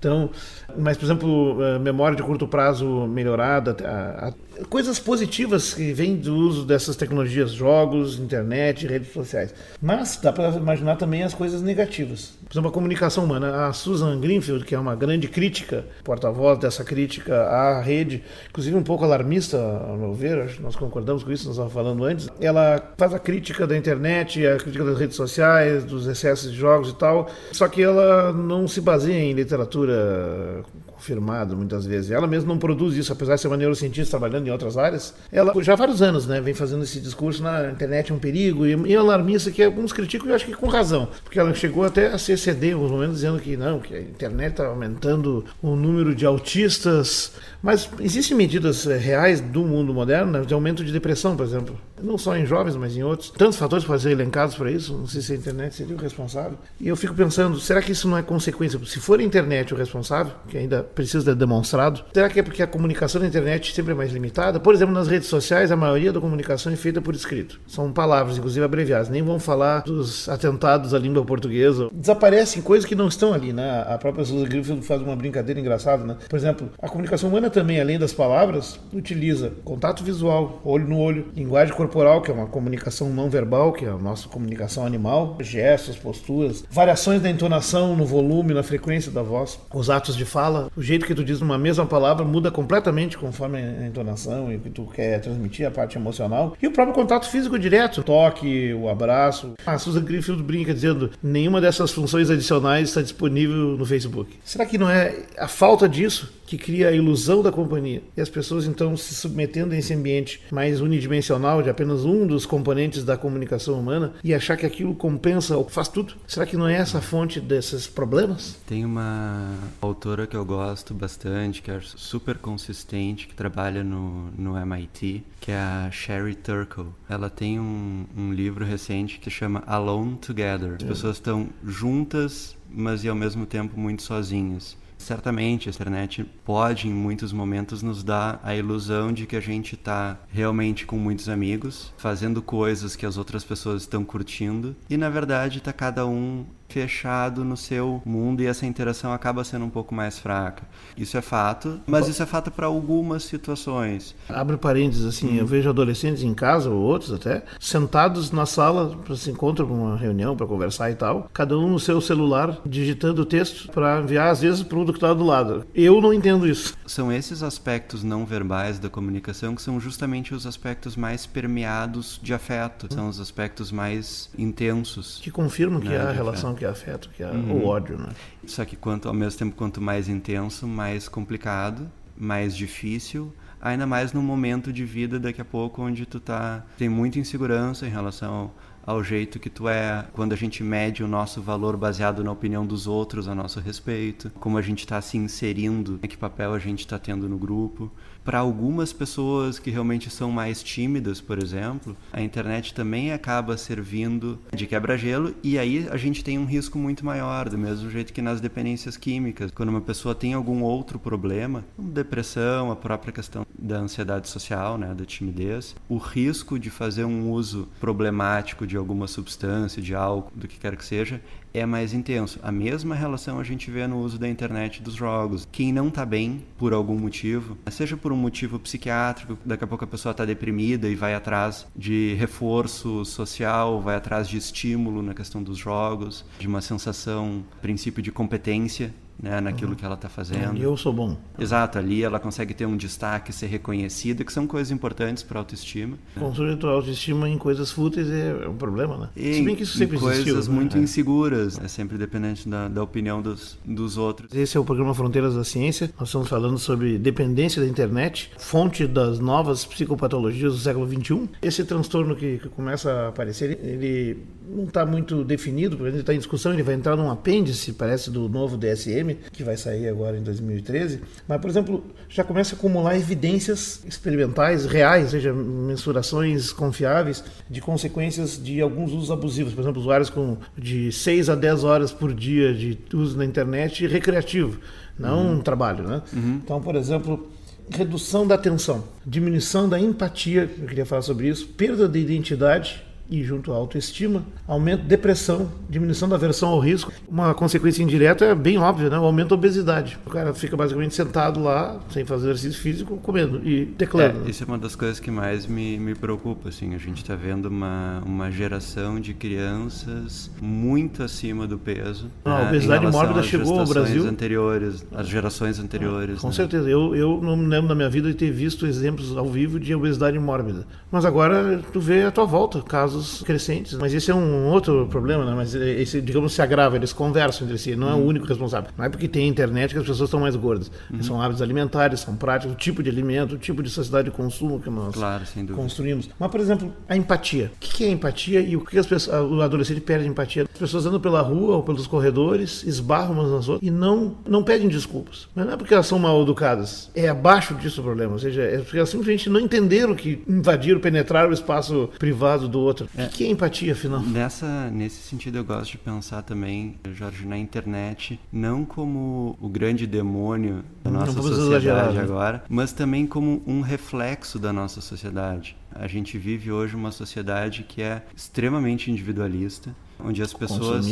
Então, 0.00 0.30
mas, 0.78 0.96
por 0.96 1.04
exemplo, 1.04 1.56
memória 1.80 2.16
de 2.16 2.22
curto 2.22 2.46
prazo 2.46 3.06
melhorada, 3.06 3.76
a, 3.84 4.28
a, 4.28 4.64
coisas 4.68 4.98
positivas 4.98 5.74
que 5.74 5.92
vêm 5.92 6.16
do 6.16 6.34
uso 6.34 6.64
dessas 6.64 6.96
tecnologias, 6.96 7.52
jogos, 7.52 8.18
internet, 8.18 8.86
redes 8.86 9.12
sociais. 9.12 9.54
Mas 9.80 10.18
dá 10.22 10.32
para 10.32 10.50
imaginar 10.50 10.96
também 10.96 11.22
as 11.22 11.34
coisas 11.34 11.62
negativas. 11.62 12.32
Por 12.44 12.54
exemplo, 12.54 12.70
a 12.70 12.72
comunicação 12.72 13.24
humana. 13.24 13.68
A 13.68 13.72
Susan 13.72 14.18
Greenfield, 14.20 14.64
que 14.64 14.74
é 14.74 14.78
uma 14.78 14.96
grande 14.96 15.28
crítica, 15.28 15.84
porta-voz 16.02 16.58
dessa 16.58 16.84
crítica 16.84 17.42
à 17.42 17.80
rede, 17.80 18.22
inclusive 18.48 18.76
um 18.76 18.82
pouco 18.82 19.04
alarmista, 19.04 19.58
ao 19.58 19.96
meu 19.96 20.12
ver, 20.12 20.58
nós 20.60 20.76
concordamos 20.76 21.22
com 21.22 21.30
isso, 21.30 21.46
nós 21.46 21.54
estávamos 21.54 21.72
falando 21.72 22.04
antes, 22.04 22.28
ela 22.40 22.82
faz 22.96 23.14
a 23.14 23.18
crítica 23.18 23.66
da 23.66 23.76
internet, 23.76 24.44
a 24.46 24.56
crítica 24.56 24.84
das 24.84 24.98
redes 24.98 25.16
sociais, 25.16 25.84
dos 25.84 26.06
excessos 26.06 26.52
de 26.52 26.58
jogos 26.58 26.90
e 26.90 26.94
tal, 26.94 27.28
só 27.52 27.68
que 27.68 27.82
ela 27.82 28.32
não 28.32 28.66
se 28.66 28.80
baseia 28.80 29.18
em 29.18 29.32
literatura 29.32 30.59
confirmado 30.86 31.56
muitas 31.56 31.86
vezes. 31.86 32.10
Ela 32.10 32.26
mesma 32.26 32.48
não 32.48 32.58
produz 32.58 32.96
isso, 32.96 33.12
apesar 33.12 33.36
de 33.36 33.40
ser 33.40 33.48
uma 33.48 33.56
neurocientista 33.56 34.18
trabalhando 34.18 34.46
em 34.46 34.50
outras 34.50 34.76
áreas. 34.76 35.14
Ela 35.32 35.52
já 35.62 35.72
há 35.72 35.76
vários 35.76 36.02
anos 36.02 36.26
né, 36.26 36.40
vem 36.40 36.54
fazendo 36.54 36.82
esse 36.82 37.00
discurso 37.00 37.42
na 37.42 37.70
internet 37.70 38.10
é 38.10 38.14
um 38.14 38.18
perigo 38.18 38.66
e, 38.66 38.74
e 38.86 38.96
alarmista 38.96 39.50
que 39.50 39.62
alguns 39.62 39.92
criticam 39.92 40.28
e 40.28 40.30
eu 40.30 40.36
acho 40.36 40.46
que 40.46 40.52
com 40.52 40.66
razão, 40.66 41.08
porque 41.24 41.38
ela 41.38 41.52
chegou 41.54 41.84
até 41.84 42.08
a 42.08 42.18
se 42.18 42.32
exceder 42.32 42.70
em 42.70 42.74
alguns 42.74 42.90
momentos 42.90 43.16
dizendo 43.16 43.40
que 43.40 43.56
não, 43.56 43.80
que 43.80 43.94
a 43.94 44.00
internet 44.00 44.52
está 44.52 44.66
aumentando 44.66 45.44
o 45.62 45.74
número 45.74 46.14
de 46.14 46.26
autistas. 46.26 47.32
Mas 47.62 47.90
existem 48.00 48.36
medidas 48.36 48.86
eh, 48.86 48.96
reais 48.96 49.40
do 49.40 49.62
mundo 49.62 49.92
moderno 49.92 50.32
né, 50.32 50.40
de 50.44 50.54
aumento 50.54 50.84
de 50.84 50.92
depressão, 50.92 51.36
por 51.36 51.44
exemplo. 51.44 51.78
Não 52.02 52.16
só 52.16 52.34
em 52.36 52.46
jovens, 52.46 52.76
mas 52.76 52.96
em 52.96 53.02
outros. 53.02 53.30
Tantos 53.30 53.58
fatores 53.58 53.84
podem 53.84 54.00
ser 54.00 54.10
elencados 54.10 54.54
para 54.54 54.70
isso. 54.70 54.94
Não 54.94 55.06
sei 55.06 55.20
se 55.20 55.32
a 55.32 55.36
internet 55.36 55.74
seria 55.74 55.94
o 55.94 55.98
responsável. 55.98 56.56
E 56.80 56.88
eu 56.88 56.96
fico 56.96 57.14
pensando, 57.14 57.60
será 57.60 57.82
que 57.82 57.92
isso 57.92 58.08
não 58.08 58.16
é 58.16 58.22
consequência? 58.22 58.80
Se 58.86 58.98
for 58.98 59.20
a 59.20 59.22
internet 59.22 59.74
o 59.74 59.76
responsável, 59.76 60.32
que 60.50 60.58
ainda 60.58 60.82
precisa 60.82 61.24
ser 61.24 61.34
demonstrado, 61.34 62.04
será 62.12 62.28
que 62.28 62.40
é 62.40 62.42
porque 62.42 62.62
a 62.62 62.66
comunicação 62.66 63.20
na 63.20 63.28
internet 63.28 63.72
sempre 63.72 63.92
é 63.92 63.94
mais 63.94 64.12
limitada? 64.12 64.60
Por 64.60 64.74
exemplo, 64.74 64.92
nas 64.92 65.08
redes 65.08 65.28
sociais, 65.28 65.70
a 65.70 65.76
maioria 65.76 66.12
da 66.12 66.20
comunicação 66.20 66.72
é 66.72 66.76
feita 66.76 67.00
por 67.00 67.14
escrito. 67.14 67.60
São 67.66 67.92
palavras, 67.92 68.36
inclusive 68.36 68.64
abreviadas. 68.64 69.08
Nem 69.08 69.22
vão 69.22 69.38
falar 69.38 69.82
dos 69.82 70.28
atentados 70.28 70.92
à 70.92 70.98
língua 70.98 71.24
portuguesa. 71.24 71.88
Desaparecem 71.92 72.62
coisas 72.62 72.88
que 72.88 72.94
não 72.94 73.08
estão 73.08 73.32
ali, 73.32 73.52
né? 73.52 73.84
A 73.86 73.96
própria 73.96 74.24
Susan 74.24 74.44
Griffith 74.44 74.82
faz 74.82 75.00
uma 75.00 75.14
brincadeira 75.14 75.60
engraçada, 75.60 76.04
né? 76.04 76.16
Por 76.28 76.36
exemplo, 76.36 76.70
a 76.80 76.88
comunicação 76.88 77.28
humana 77.28 77.48
também, 77.48 77.80
além 77.80 77.98
das 77.98 78.12
palavras, 78.12 78.78
utiliza 78.92 79.52
contato 79.64 80.02
visual, 80.02 80.60
olho 80.64 80.88
no 80.88 80.98
olho, 80.98 81.26
linguagem 81.34 81.74
corporal, 81.74 82.20
que 82.20 82.30
é 82.30 82.34
uma 82.34 82.46
comunicação 82.46 83.08
não 83.10 83.30
verbal, 83.30 83.72
que 83.72 83.84
é 83.84 83.88
a 83.88 83.96
nossa 83.96 84.28
comunicação 84.28 84.84
animal, 84.84 85.36
gestos, 85.40 85.96
posturas, 85.96 86.64
variações 86.70 87.22
da 87.22 87.30
entonação, 87.30 87.94
no 87.94 88.04
volume, 88.04 88.54
na 88.54 88.62
frequência 88.62 89.12
da 89.12 89.22
voz, 89.22 89.58
os 89.72 89.90
atos 89.90 90.16
de 90.16 90.24
fala, 90.24 90.39
o 90.76 90.82
jeito 90.82 91.06
que 91.06 91.14
tu 91.14 91.24
diz 91.24 91.40
uma 91.40 91.58
mesma 91.58 91.86
palavra 91.86 92.24
muda 92.24 92.50
completamente 92.50 93.18
conforme 93.18 93.58
a 93.58 93.86
entonação 93.86 94.52
e 94.52 94.56
o 94.56 94.60
que 94.60 94.70
tu 94.70 94.86
quer 94.86 95.20
transmitir, 95.20 95.66
a 95.66 95.70
parte 95.70 95.98
emocional, 95.98 96.56
e 96.60 96.66
o 96.66 96.72
próprio 96.72 96.94
contato 96.94 97.28
físico 97.28 97.58
direto, 97.58 98.00
o 98.00 98.04
toque, 98.04 98.72
o 98.74 98.88
abraço. 98.88 99.54
A 99.66 99.78
Susan 99.78 100.02
Greenfield 100.02 100.42
brinca 100.42 100.72
dizendo: 100.72 101.10
nenhuma 101.22 101.60
dessas 101.60 101.90
funções 101.90 102.30
adicionais 102.30 102.88
está 102.88 103.02
disponível 103.02 103.76
no 103.76 103.84
Facebook. 103.84 104.38
Será 104.44 104.64
que 104.64 104.78
não 104.78 104.88
é 104.88 105.14
a 105.36 105.48
falta 105.48 105.88
disso 105.88 106.39
que 106.50 106.58
cria 106.58 106.88
a 106.88 106.92
ilusão 106.92 107.44
da 107.44 107.52
companhia. 107.52 108.02
E 108.16 108.20
as 108.20 108.28
pessoas 108.28 108.66
então 108.66 108.96
se 108.96 109.14
submetendo 109.14 109.72
a 109.72 109.78
esse 109.78 109.94
ambiente 109.94 110.42
mais 110.50 110.80
unidimensional 110.80 111.62
de 111.62 111.70
apenas 111.70 112.04
um 112.04 112.26
dos 112.26 112.44
componentes 112.44 113.04
da 113.04 113.16
comunicação 113.16 113.78
humana 113.78 114.14
e 114.24 114.34
achar 114.34 114.56
que 114.56 114.66
aquilo 114.66 114.92
compensa 114.92 115.56
ou 115.56 115.68
faz 115.68 115.86
tudo. 115.86 116.14
Será 116.26 116.44
que 116.44 116.56
não 116.56 116.66
é 116.66 116.74
essa 116.74 116.98
a 116.98 117.00
fonte 117.00 117.38
desses 117.38 117.86
problemas? 117.86 118.58
Tem 118.66 118.84
uma 118.84 119.54
autora 119.80 120.26
que 120.26 120.36
eu 120.36 120.44
gosto 120.44 120.92
bastante, 120.92 121.62
que 121.62 121.70
é 121.70 121.78
super 121.80 122.36
consistente, 122.36 123.28
que 123.28 123.34
trabalha 123.34 123.84
no, 123.84 124.32
no 124.36 124.58
MIT, 124.58 125.22
que 125.40 125.52
é 125.52 125.56
a 125.56 125.88
Sherry 125.92 126.34
Turkle. 126.34 126.86
Ela 127.08 127.30
tem 127.30 127.60
um, 127.60 128.06
um 128.16 128.32
livro 128.32 128.64
recente 128.64 129.20
que 129.20 129.30
chama 129.30 129.62
Alone 129.68 130.16
Together. 130.16 130.78
As 130.80 130.82
pessoas 130.82 131.14
estão 131.14 131.48
juntas, 131.64 132.56
mas 132.68 133.04
e 133.04 133.08
ao 133.08 133.14
mesmo 133.14 133.46
tempo 133.46 133.78
muito 133.78 134.02
sozinhas. 134.02 134.76
Certamente 135.00 135.66
a 135.66 135.70
internet 135.70 136.22
pode, 136.44 136.86
em 136.86 136.92
muitos 136.92 137.32
momentos, 137.32 137.82
nos 137.82 138.04
dar 138.04 138.38
a 138.44 138.54
ilusão 138.54 139.10
de 139.10 139.26
que 139.26 139.34
a 139.34 139.40
gente 139.40 139.74
está 139.74 140.18
realmente 140.28 140.84
com 140.84 140.98
muitos 140.98 141.26
amigos, 141.28 141.92
fazendo 141.96 142.42
coisas 142.42 142.94
que 142.94 143.06
as 143.06 143.16
outras 143.16 143.42
pessoas 143.42 143.82
estão 143.82 144.04
curtindo, 144.04 144.76
e 144.90 144.98
na 144.98 145.08
verdade 145.08 145.56
está 145.58 145.72
cada 145.72 146.06
um 146.06 146.44
fechado 146.70 147.44
no 147.44 147.56
seu 147.56 148.00
mundo 148.04 148.42
e 148.42 148.46
essa 148.46 148.66
interação 148.66 149.12
acaba 149.12 149.44
sendo 149.44 149.64
um 149.64 149.70
pouco 149.70 149.94
mais 149.94 150.18
fraca. 150.18 150.62
Isso 150.96 151.16
é 151.16 151.20
fato, 151.20 151.80
mas 151.86 152.08
isso 152.08 152.22
é 152.22 152.26
fato 152.26 152.50
para 152.50 152.66
algumas 152.66 153.24
situações. 153.24 154.14
Abre 154.28 154.56
parênteses 154.56 155.04
assim, 155.04 155.34
hum. 155.34 155.36
eu 155.38 155.46
vejo 155.46 155.68
adolescentes 155.68 156.22
em 156.22 156.34
casa 156.34 156.70
ou 156.70 156.80
outros 156.80 157.12
até 157.12 157.42
sentados 157.58 158.30
na 158.30 158.46
sala 158.46 158.96
para 159.04 159.16
se 159.16 159.30
encontrar 159.30 159.64
para 159.64 159.74
uma 159.74 159.96
reunião, 159.96 160.36
para 160.36 160.46
conversar 160.46 160.90
e 160.90 160.94
tal, 160.94 161.28
cada 161.32 161.58
um 161.58 161.68
no 161.68 161.78
seu 161.78 162.00
celular 162.00 162.58
digitando 162.64 163.22
o 163.22 163.26
texto 163.26 163.70
para 163.72 164.00
enviar 164.00 164.30
às 164.30 164.40
vezes 164.40 164.62
para 164.62 164.78
o 164.78 164.84
que 164.84 164.92
está 164.92 165.12
do 165.12 165.24
lado. 165.24 165.64
Eu 165.74 166.00
não 166.00 166.12
entendo 166.12 166.46
isso. 166.46 166.74
São 166.86 167.12
esses 167.12 167.42
aspectos 167.42 168.02
não 168.02 168.24
verbais 168.24 168.78
da 168.78 168.88
comunicação 168.88 169.54
que 169.54 169.62
são 169.62 169.80
justamente 169.80 170.34
os 170.34 170.46
aspectos 170.46 170.96
mais 170.96 171.26
permeados 171.26 172.20
de 172.22 172.34
afeto, 172.34 172.92
são 172.92 173.08
os 173.08 173.20
aspectos 173.20 173.70
mais 173.72 174.30
intensos. 174.36 175.20
Que 175.22 175.30
confirmam 175.30 175.80
que 175.80 175.88
né, 175.88 175.98
há 175.98 176.12
relação 176.12 176.54
que 176.60 176.64
é 176.66 176.68
afeto, 176.68 177.08
que 177.16 177.22
é 177.22 177.30
uhum. 177.30 177.62
o 177.62 177.66
ódio, 177.66 177.96
né? 177.96 178.10
Só 178.46 178.66
que 178.66 178.76
quanto 178.76 179.08
ao 179.08 179.14
mesmo 179.14 179.38
tempo 179.38 179.56
quanto 179.56 179.80
mais 179.80 180.10
intenso, 180.10 180.68
mais 180.68 181.08
complicado, 181.08 181.90
mais 182.14 182.54
difícil, 182.54 183.32
ainda 183.58 183.86
mais 183.86 184.12
num 184.12 184.20
momento 184.20 184.70
de 184.70 184.84
vida 184.84 185.18
daqui 185.18 185.40
a 185.40 185.44
pouco 185.44 185.80
onde 185.80 186.04
tu 186.04 186.20
tá 186.20 186.62
tem 186.76 186.86
muita 186.86 187.18
insegurança 187.18 187.86
em 187.86 187.90
relação 187.90 188.50
ao 188.84 189.02
jeito 189.02 189.38
que 189.38 189.48
tu 189.48 189.70
é, 189.70 190.04
quando 190.12 190.34
a 190.34 190.36
gente 190.36 190.62
mede 190.62 191.02
o 191.02 191.08
nosso 191.08 191.40
valor 191.40 191.78
baseado 191.78 192.22
na 192.22 192.30
opinião 192.30 192.66
dos 192.66 192.86
outros 192.86 193.26
a 193.26 193.34
nosso 193.34 193.58
respeito, 193.58 194.30
como 194.38 194.58
a 194.58 194.62
gente 194.62 194.80
está 194.80 195.00
se 195.00 195.16
inserindo, 195.16 195.98
que 195.98 196.16
papel 196.16 196.52
a 196.52 196.58
gente 196.58 196.80
está 196.80 196.98
tendo 196.98 197.26
no 197.26 197.38
grupo. 197.38 197.90
Para 198.30 198.38
algumas 198.38 198.92
pessoas 198.92 199.58
que 199.58 199.72
realmente 199.72 200.08
são 200.08 200.30
mais 200.30 200.62
tímidas, 200.62 201.20
por 201.20 201.42
exemplo, 201.42 201.96
a 202.12 202.22
internet 202.22 202.72
também 202.72 203.12
acaba 203.12 203.56
servindo 203.56 204.38
de 204.54 204.68
quebra-gelo 204.68 205.34
e 205.42 205.58
aí 205.58 205.88
a 205.90 205.96
gente 205.96 206.22
tem 206.22 206.38
um 206.38 206.44
risco 206.44 206.78
muito 206.78 207.04
maior, 207.04 207.48
do 207.48 207.58
mesmo 207.58 207.90
jeito 207.90 208.12
que 208.12 208.22
nas 208.22 208.40
dependências 208.40 208.96
químicas. 208.96 209.50
Quando 209.50 209.70
uma 209.70 209.80
pessoa 209.80 210.14
tem 210.14 210.32
algum 210.32 210.62
outro 210.62 210.96
problema, 210.96 211.64
depressão, 211.76 212.70
a 212.70 212.76
própria 212.76 213.12
questão 213.12 213.44
da 213.58 213.78
ansiedade 213.78 214.28
social, 214.28 214.78
né, 214.78 214.94
da 214.94 215.04
timidez, 215.04 215.74
o 215.88 215.96
risco 215.96 216.56
de 216.56 216.70
fazer 216.70 217.04
um 217.04 217.32
uso 217.32 217.68
problemático 217.80 218.64
de 218.64 218.76
alguma 218.76 219.08
substância, 219.08 219.82
de 219.82 219.92
álcool, 219.92 220.30
do 220.36 220.46
que 220.46 220.56
quer 220.56 220.76
que 220.76 220.84
seja, 220.84 221.20
é 221.52 221.66
mais 221.66 221.92
intenso. 221.92 222.38
A 222.42 222.52
mesma 222.52 222.94
relação 222.94 223.38
a 223.38 223.44
gente 223.44 223.70
vê 223.70 223.86
no 223.86 223.98
uso 224.00 224.18
da 224.18 224.28
internet 224.28 224.82
dos 224.82 224.94
jogos. 224.94 225.46
Quem 225.50 225.72
não 225.72 225.88
está 225.88 226.04
bem 226.04 226.44
por 226.58 226.72
algum 226.72 226.98
motivo, 226.98 227.56
seja 227.70 227.96
por 227.96 228.12
um 228.12 228.16
motivo 228.16 228.58
psiquiátrico, 228.58 229.38
daqui 229.44 229.64
a 229.64 229.66
pouco 229.66 229.84
a 229.84 229.86
pessoa 229.86 230.10
está 230.12 230.24
deprimida 230.24 230.88
e 230.88 230.94
vai 230.94 231.14
atrás 231.14 231.66
de 231.74 232.14
reforço 232.14 233.04
social, 233.04 233.80
vai 233.80 233.96
atrás 233.96 234.28
de 234.28 234.36
estímulo 234.36 235.02
na 235.02 235.14
questão 235.14 235.42
dos 235.42 235.58
jogos, 235.58 236.24
de 236.38 236.46
uma 236.46 236.60
sensação, 236.60 237.44
princípio 237.60 238.02
de 238.02 238.12
competência 238.12 238.92
né, 239.22 239.40
naquilo 239.40 239.76
que 239.76 239.84
ela 239.84 239.94
está 239.94 240.08
fazendo. 240.08 240.56
E 240.56 240.62
eu 240.62 240.76
sou 240.76 240.92
bom. 240.92 241.16
Exato, 241.38 241.78
ali 241.78 242.02
ela 242.02 242.18
consegue 242.18 242.54
ter 242.54 242.66
um 242.66 242.76
destaque, 242.76 243.32
ser 243.32 243.46
reconhecida, 243.46 244.24
que 244.24 244.32
são 244.32 244.46
coisas 244.46 244.70
importantes 244.70 245.22
para 245.22 245.38
a 245.38 245.40
autoestima. 245.40 245.96
Construir 246.18 246.58
a 246.64 246.68
autoestima 246.68 247.28
em 247.28 247.38
coisas 247.38 247.70
fúteis 247.70 248.08
é 248.10 248.48
um 248.48 248.56
problema, 248.56 248.96
né? 248.96 249.08
E, 249.16 249.34
Se 249.34 249.42
bem 249.42 249.56
que 249.56 249.62
isso 249.62 249.76
sempre 249.76 249.98
coisas 249.98 250.26
existiu, 250.26 250.52
né? 250.52 250.58
muito 250.58 250.76
né? 250.76 250.82
inseguras, 250.82 251.58
é 251.62 251.68
sempre 251.68 251.98
dependente 251.98 252.48
da, 252.48 252.68
da 252.68 252.82
opinião 252.82 253.20
dos, 253.20 253.58
dos 253.64 253.96
outros. 253.96 254.32
Esse 254.34 254.56
é 254.56 254.60
o 254.60 254.64
programa 254.64 254.94
Fronteiras 254.94 255.34
da 255.34 255.44
Ciência. 255.44 255.90
Nós 255.98 256.08
estamos 256.08 256.28
falando 256.28 256.58
sobre 256.58 256.98
dependência 256.98 257.62
da 257.62 257.68
internet, 257.68 258.30
fonte 258.38 258.86
das 258.86 259.18
novas 259.18 259.64
psicopatologias 259.64 260.52
do 260.52 260.58
século 260.58 260.88
XXI. 260.88 261.28
Esse 261.42 261.64
transtorno 261.64 262.16
que, 262.16 262.38
que 262.38 262.48
começa 262.48 262.90
a 262.90 263.08
aparecer, 263.08 263.58
ele 263.62 264.18
não 264.50 264.64
está 264.64 264.84
muito 264.84 265.22
definido, 265.22 265.76
porque 265.76 265.88
a 265.88 265.92
gente 265.92 266.00
está 266.00 266.14
em 266.14 266.18
discussão, 266.18 266.52
ele 266.52 266.62
vai 266.62 266.74
entrar 266.74 266.96
num 266.96 267.08
apêndice, 267.08 267.72
parece, 267.72 268.10
do 268.10 268.28
novo 268.28 268.56
DSM, 268.56 269.16
que 269.32 269.44
vai 269.44 269.56
sair 269.56 269.88
agora 269.88 270.18
em 270.18 270.22
2013. 270.22 271.00
Mas, 271.28 271.40
por 271.40 271.48
exemplo, 271.48 271.84
já 272.08 272.24
começa 272.24 272.54
a 272.54 272.58
acumular 272.58 272.96
evidências 272.96 273.82
experimentais 273.86 274.66
reais, 274.66 275.04
ou 275.04 275.10
seja, 275.10 275.32
mensurações 275.32 276.52
confiáveis 276.52 277.22
de 277.48 277.60
consequências 277.60 278.42
de 278.42 278.60
alguns 278.60 278.92
usos 278.92 279.10
abusivos. 279.10 279.54
Por 279.54 279.60
exemplo, 279.60 279.80
usuários 279.80 280.10
com 280.10 280.36
de 280.58 280.90
6 280.90 281.30
a 281.30 281.34
10 281.36 281.64
horas 281.64 281.92
por 281.92 282.12
dia 282.12 282.52
de 282.52 282.76
uso 282.92 283.16
na 283.16 283.24
internet 283.24 283.86
recreativo, 283.86 284.58
não 284.98 285.26
uhum. 285.26 285.32
um 285.34 285.40
trabalho. 285.40 285.86
Né? 285.86 286.02
Uhum. 286.12 286.40
Então, 286.42 286.60
por 286.60 286.74
exemplo, 286.74 287.30
redução 287.70 288.26
da 288.26 288.34
atenção, 288.34 288.84
diminuição 289.06 289.68
da 289.68 289.78
empatia, 289.78 290.50
eu 290.60 290.66
queria 290.66 290.84
falar 290.84 291.02
sobre 291.02 291.28
isso, 291.28 291.46
perda 291.46 291.88
de 291.88 292.00
identidade 292.00 292.89
e 293.10 293.24
junto 293.24 293.52
à 293.52 293.56
autoestima, 293.56 294.22
aumento 294.46 294.84
depressão, 294.84 295.50
diminuição 295.68 296.08
da 296.08 296.14
aversão 296.14 296.50
ao 296.50 296.60
risco. 296.60 296.92
Uma 297.08 297.34
consequência 297.34 297.82
indireta 297.82 298.24
é 298.24 298.34
bem 298.34 298.56
óbvia, 298.56 298.88
né? 298.88 298.98
O 298.98 299.04
aumento 299.04 299.30
da 299.30 299.34
obesidade. 299.34 299.98
O 300.06 300.10
cara 300.10 300.32
fica 300.32 300.56
basicamente 300.56 300.94
sentado 300.94 301.42
lá, 301.42 301.80
sem 301.90 302.04
fazer 302.04 302.30
exercício 302.30 302.60
físico, 302.60 302.96
comendo 302.98 303.46
e 303.46 303.66
teclando. 303.66 304.26
É, 304.26 304.30
isso 304.30 304.44
é 304.44 304.46
uma 304.46 304.58
das 304.58 304.76
coisas 304.76 305.00
que 305.00 305.10
mais 305.10 305.46
me, 305.46 305.78
me 305.78 305.94
preocupa, 305.94 306.50
assim. 306.50 306.74
A 306.74 306.78
gente 306.78 306.98
está 306.98 307.16
vendo 307.16 307.46
uma, 307.46 308.00
uma 308.06 308.30
geração 308.30 309.00
de 309.00 309.12
crianças 309.12 310.30
muito 310.40 311.02
acima 311.02 311.46
do 311.46 311.58
peso. 311.58 312.08
Ah, 312.24 312.36
a 312.36 312.42
né, 312.42 312.48
obesidade 312.48 312.86
mórbida 312.86 313.22
chegou 313.24 313.58
ao 313.58 313.66
Brasil. 313.66 314.06
anteriores, 314.06 314.86
as 314.92 315.08
gerações 315.08 315.58
anteriores. 315.58 316.18
Ah, 316.18 316.20
com 316.20 316.28
né? 316.28 316.34
certeza. 316.34 316.68
Eu, 316.70 316.94
eu 316.94 317.20
não 317.20 317.36
me 317.36 317.46
lembro 317.46 317.68
na 317.68 317.74
minha 317.74 317.90
vida 317.90 318.08
de 318.08 318.14
ter 318.14 318.30
visto 318.30 318.66
exemplos 318.66 319.16
ao 319.16 319.26
vivo 319.26 319.58
de 319.58 319.74
obesidade 319.74 320.18
mórbida. 320.18 320.66
Mas 320.92 321.04
agora 321.04 321.60
tu 321.72 321.80
vê 321.80 322.04
à 322.04 322.10
tua 322.10 322.24
volta 322.24 322.60
casos 322.62 322.99
casos 323.00 323.22
crescentes. 323.22 323.74
Mas 323.74 323.94
esse 323.94 324.10
é 324.10 324.14
um 324.14 324.46
outro 324.48 324.86
problema, 324.88 325.24
né? 325.24 325.32
Mas 325.34 325.54
esse, 325.54 326.00
digamos, 326.00 326.32
se 326.32 326.42
agrava, 326.42 326.76
eles 326.76 326.92
conversam 326.92 327.46
entre 327.46 327.58
si, 327.58 327.74
não 327.74 327.88
é 327.88 327.94
o 327.94 327.96
uhum. 327.96 328.06
único 328.06 328.26
responsável. 328.26 328.70
Não 328.76 328.84
é 328.84 328.88
porque 328.88 329.08
tem 329.08 329.26
internet 329.26 329.72
que 329.72 329.78
as 329.78 329.86
pessoas 329.86 330.08
estão 330.08 330.20
mais 330.20 330.36
gordas. 330.36 330.70
Uhum. 330.92 331.02
São 331.02 331.22
hábitos 331.22 331.42
alimentares, 331.42 332.00
são 332.00 332.14
práticos, 332.14 332.54
o 332.54 332.58
tipo 332.58 332.82
de 332.82 332.90
alimento, 332.90 333.34
o 333.34 333.38
tipo 333.38 333.62
de 333.62 333.70
sociedade 333.70 334.10
de 334.10 334.16
consumo 334.16 334.60
que 334.60 334.70
nós 334.70 334.94
claro, 334.94 335.24
construímos. 335.54 336.08
Mas, 336.18 336.30
por 336.30 336.40
exemplo, 336.40 336.72
a 336.88 336.96
empatia. 336.96 337.50
O 337.56 337.60
que 337.60 337.84
é 337.84 337.88
empatia 337.88 338.40
e 338.40 338.56
o 338.56 338.64
que 338.64 338.78
as 338.78 338.86
pessoas, 338.86 339.30
o 339.30 339.40
adolescente 339.40 339.80
perde 339.80 340.06
empatia? 340.06 340.42
As 340.52 340.58
pessoas 340.58 340.86
andam 340.86 341.00
pela 341.00 341.20
rua 341.20 341.56
ou 341.56 341.62
pelos 341.62 341.86
corredores, 341.86 342.62
esbarram 342.64 343.12
umas 343.12 343.30
nas 343.30 343.48
outras 343.48 343.66
e 343.66 343.70
não, 343.70 344.16
não 344.28 344.42
pedem 344.42 344.68
desculpas. 344.68 345.28
Mas 345.34 345.46
não 345.46 345.54
é 345.54 345.56
porque 345.56 345.72
elas 345.72 345.86
são 345.86 345.98
mal 345.98 346.20
educadas, 346.22 346.90
é 346.94 347.08
abaixo 347.08 347.54
disso 347.54 347.80
o 347.80 347.84
problema. 347.84 348.12
Ou 348.12 348.18
seja, 348.18 348.42
é 348.42 348.58
porque 348.58 348.76
elas 348.76 348.90
simplesmente 348.90 349.28
não 349.30 349.40
entenderam 349.40 349.94
que 349.94 350.22
invadiram, 350.28 350.80
penetraram 350.80 351.30
o 351.30 351.32
espaço 351.32 351.88
privado 351.98 352.48
do 352.48 352.60
outro. 352.60 352.88
É. 352.96 353.06
O 353.06 353.08
que 353.08 353.24
é 353.24 353.30
empatia, 353.30 353.72
afinal? 353.72 354.00
Nessa, 354.00 354.70
nesse 354.70 355.02
sentido, 355.02 355.38
eu 355.38 355.44
gosto 355.44 355.72
de 355.72 355.78
pensar 355.78 356.22
também, 356.22 356.76
Jorge, 356.92 357.24
na 357.26 357.38
internet, 357.38 358.18
não 358.32 358.64
como 358.64 359.36
o 359.40 359.48
grande 359.48 359.86
demônio 359.86 360.64
da 360.82 360.90
nossa 360.90 361.12
sociedade 361.22 361.96
né? 361.96 362.02
agora, 362.02 362.42
mas 362.48 362.72
também 362.72 363.06
como 363.06 363.42
um 363.46 363.60
reflexo 363.60 364.38
da 364.38 364.52
nossa 364.52 364.80
sociedade. 364.80 365.56
A 365.72 365.86
gente 365.86 366.18
vive 366.18 366.50
hoje 366.50 366.74
uma 366.74 366.90
sociedade 366.90 367.64
que 367.68 367.80
é 367.80 368.02
extremamente 368.14 368.90
individualista, 368.90 369.74
onde 370.04 370.22
as 370.22 370.32
pessoas 370.32 370.86